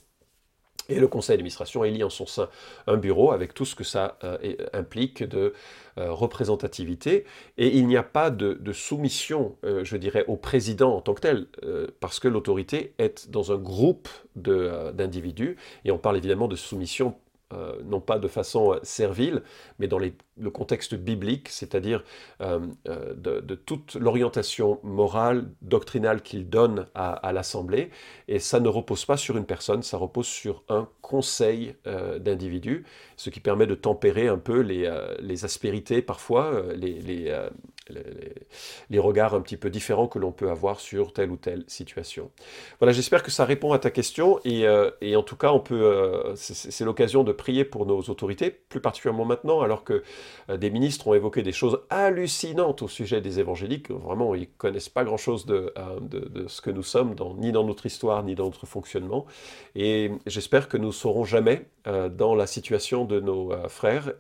Et 0.88 0.98
le 0.98 1.06
conseil 1.06 1.36
d'administration 1.36 1.84
élit 1.84 2.02
en 2.02 2.10
son 2.10 2.26
sein 2.26 2.48
un 2.86 2.96
bureau 2.96 3.32
avec 3.32 3.52
tout 3.52 3.66
ce 3.66 3.74
que 3.74 3.84
ça 3.84 4.18
euh, 4.24 4.38
implique 4.72 5.22
de 5.22 5.52
euh, 5.98 6.12
représentativité. 6.12 7.24
Et 7.58 7.76
il 7.76 7.86
n'y 7.86 7.96
a 7.96 8.02
pas 8.02 8.30
de, 8.30 8.72
soumission, 8.72 9.56
euh, 9.64 9.84
je 9.84 9.96
dirais, 9.96 10.24
au 10.28 10.36
président 10.36 10.94
en 10.94 11.00
tant 11.02 11.14
que 11.14 11.20
tel, 11.20 11.46
parce 12.00 12.20
que 12.20 12.28
l'autorité 12.28 12.94
est 12.98 13.30
dans 13.30 13.52
un 13.52 13.58
groupe 13.58 14.08
d'individus. 14.34 15.56
Et 15.84 15.90
on 15.90 15.98
parle 15.98 16.16
évidemment 16.16 16.48
de 16.48 16.56
soumission 16.56 17.16
euh, 17.54 17.80
non 17.82 18.00
pas 18.00 18.18
de 18.18 18.28
façon 18.28 18.74
euh, 18.74 18.78
servile, 18.82 19.42
mais 19.78 19.88
dans 19.88 19.98
le 19.98 20.50
contexte 20.50 20.94
biblique, 20.94 21.48
c'est-à-dire 21.48 22.04
euh, 22.42 22.60
de, 22.84 23.54
toute 23.54 23.94
l'orientation 23.94 24.80
morale, 24.82 25.48
doctrinale 25.62 26.20
qu'il 26.20 26.50
donne 26.50 26.88
à, 26.94 27.32
l'Assemblée. 27.32 27.90
Et 28.28 28.38
ça 28.38 28.60
ne 28.60 28.68
repose 28.68 29.06
pas 29.06 29.16
sur 29.16 29.38
une 29.38 29.46
personne, 29.46 29.82
ça 29.82 29.96
repose 29.96 30.26
sur 30.26 30.62
un 30.68 30.88
conseil 31.00 31.74
d'individus, 32.20 32.84
ce 33.16 33.30
qui 33.30 33.40
permet 33.40 33.66
de 33.66 33.74
tempérer 33.74 34.28
un 34.28 34.38
peu 34.38 34.60
les, 34.60 35.44
aspérités 35.44 36.02
parfois, 36.02 36.62
les, 36.76 37.00
les, 37.00 37.48
regards 38.98 39.34
un 39.34 39.40
petit 39.40 39.56
peu 39.56 39.70
différents 39.70 40.06
que 40.06 40.18
l'on 40.18 40.32
peut 40.32 40.50
avoir 40.50 40.80
sur 40.80 41.12
telle 41.12 41.30
ou 41.30 41.36
telle 41.36 41.64
situation. 41.66 42.30
Voilà, 42.78 42.92
j'espère 42.92 43.22
que 43.22 43.30
ça 43.30 43.44
répond 43.44 43.72
à 43.72 43.78
ta 43.78 43.90
question 43.90 44.40
et, 44.44 44.66
euh, 44.66 44.90
en 45.16 45.22
tout 45.22 45.36
cas, 45.36 45.52
on 45.52 45.60
peut, 45.60 45.82
euh, 45.82 46.34
c'est 46.36 46.84
l'occasion 46.84 47.24
de 47.24 47.32
prier 47.32 47.64
pour 47.64 47.86
nos 47.86 48.00
autorités, 48.00 48.50
plus 48.50 48.80
particulièrement 48.80 49.24
maintenant, 49.24 49.60
alors 49.60 49.84
que 49.84 50.02
euh, 50.50 50.56
des 50.56 50.70
ministres 50.70 51.08
ont 51.08 51.14
évoqué 51.14 51.42
des 51.42 51.52
choses 51.52 51.80
hallucinantes 51.90 52.82
au 52.82 52.88
sujet 52.88 53.20
des 53.20 53.40
évangéliques. 53.40 53.90
Vraiment, 53.90 54.34
ils 54.34 54.48
connaissent 54.48 54.88
pas 54.88 55.04
grand-chose 55.04 55.46
de, 55.46 55.72
ce 56.46 56.60
que 56.60 56.70
nous 56.70 56.82
sommes, 56.82 57.14
ni 57.38 57.52
dans 57.52 57.64
notre 57.64 57.86
histoire, 57.86 58.22
ni 58.22 58.34
dans 58.34 58.44
notre 58.44 58.66
fonctionnement. 58.66 59.26
Et 59.74 60.10
j'espère 60.26 60.68
que 60.68 60.76
nous 60.76 60.88
ne 60.88 60.92
saurons 60.92 61.24
jamais 61.24 61.66
dans 62.10 62.34
la 62.34 62.46
situation 62.46 63.04
de 63.04 63.20
nos 63.20 63.52
frères 63.68 64.12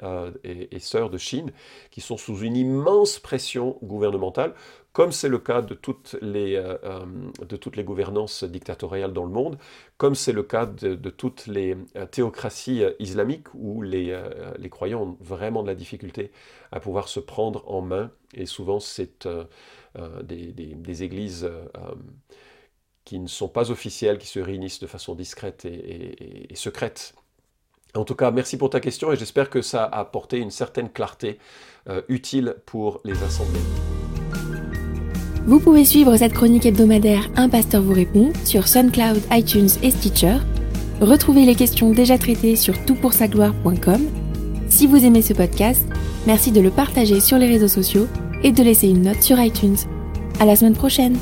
et, 0.44 0.74
et 0.74 0.78
sœurs 0.80 1.10
de 1.10 1.18
Chine, 1.18 1.52
qui 1.90 2.00
sont 2.00 2.16
sous 2.16 2.38
une 2.38 2.56
immense 2.56 3.18
pression 3.18 3.78
gouvernementale, 3.82 4.54
comme 4.98 5.12
c'est 5.12 5.28
le 5.28 5.38
cas 5.38 5.62
de 5.62 5.74
toutes, 5.74 6.16
les, 6.22 6.56
euh, 6.56 6.76
euh, 6.82 7.06
de 7.46 7.56
toutes 7.56 7.76
les 7.76 7.84
gouvernances 7.84 8.42
dictatoriales 8.42 9.12
dans 9.12 9.22
le 9.22 9.30
monde, 9.30 9.56
comme 9.96 10.16
c'est 10.16 10.32
le 10.32 10.42
cas 10.42 10.66
de, 10.66 10.96
toutes 11.10 11.46
les 11.46 11.76
euh, 11.94 12.04
théocraties 12.06 12.82
islamiques 12.98 13.46
où 13.54 13.80
les, 13.80 14.20
les, 14.58 14.68
croyants 14.68 15.02
ont 15.02 15.16
vraiment 15.20 15.62
de 15.62 15.68
la 15.68 15.76
difficulté 15.76 16.32
à 16.72 16.80
pouvoir 16.80 17.08
se 17.08 17.20
prendre 17.20 17.62
en 17.70 17.80
main, 17.80 18.10
et 18.34 18.44
souvent 18.46 18.80
c'est 18.80 19.28
des, 20.24 20.52
des, 20.52 21.02
églises 21.04 21.48
qui 23.04 23.20
ne 23.20 23.28
sont 23.28 23.48
pas 23.48 23.70
officielles, 23.70 24.18
qui 24.18 24.26
se 24.26 24.40
réunissent 24.40 24.80
de 24.80 24.88
façon 24.88 25.14
discrète 25.14 25.64
et 25.64 26.48
secrète 26.56 27.14
En 27.94 28.04
tout 28.04 28.14
cas, 28.14 28.30
merci 28.30 28.56
pour 28.56 28.70
ta 28.70 28.80
question 28.80 29.12
et 29.12 29.16
j'espère 29.16 29.50
que 29.50 29.62
ça 29.62 29.84
a 29.84 30.00
apporté 30.00 30.38
une 30.38 30.50
certaine 30.50 30.90
clarté 30.90 31.38
euh, 31.88 32.02
utile 32.08 32.56
pour 32.66 33.00
les 33.04 33.22
assemblées. 33.22 33.60
Vous 35.46 35.60
pouvez 35.60 35.86
suivre 35.86 36.14
cette 36.16 36.34
chronique 36.34 36.66
hebdomadaire 36.66 37.30
Un 37.36 37.48
pasteur 37.48 37.82
vous 37.82 37.94
répond 37.94 38.32
sur 38.44 38.68
SoundCloud, 38.68 39.22
iTunes 39.30 39.70
et 39.82 39.90
Stitcher. 39.90 40.36
Retrouvez 41.00 41.46
les 41.46 41.54
questions 41.54 41.90
déjà 41.92 42.18
traitées 42.18 42.56
sur 42.56 42.74
toutpoursagloire.com. 42.84 44.06
Si 44.68 44.86
vous 44.86 45.04
aimez 45.04 45.22
ce 45.22 45.32
podcast, 45.32 45.82
merci 46.26 46.52
de 46.52 46.60
le 46.60 46.70
partager 46.70 47.20
sur 47.20 47.38
les 47.38 47.46
réseaux 47.46 47.68
sociaux 47.68 48.06
et 48.42 48.52
de 48.52 48.62
laisser 48.62 48.88
une 48.88 49.02
note 49.02 49.22
sur 49.22 49.40
iTunes. 49.40 49.78
À 50.38 50.44
la 50.44 50.54
semaine 50.54 50.76
prochaine! 50.76 51.16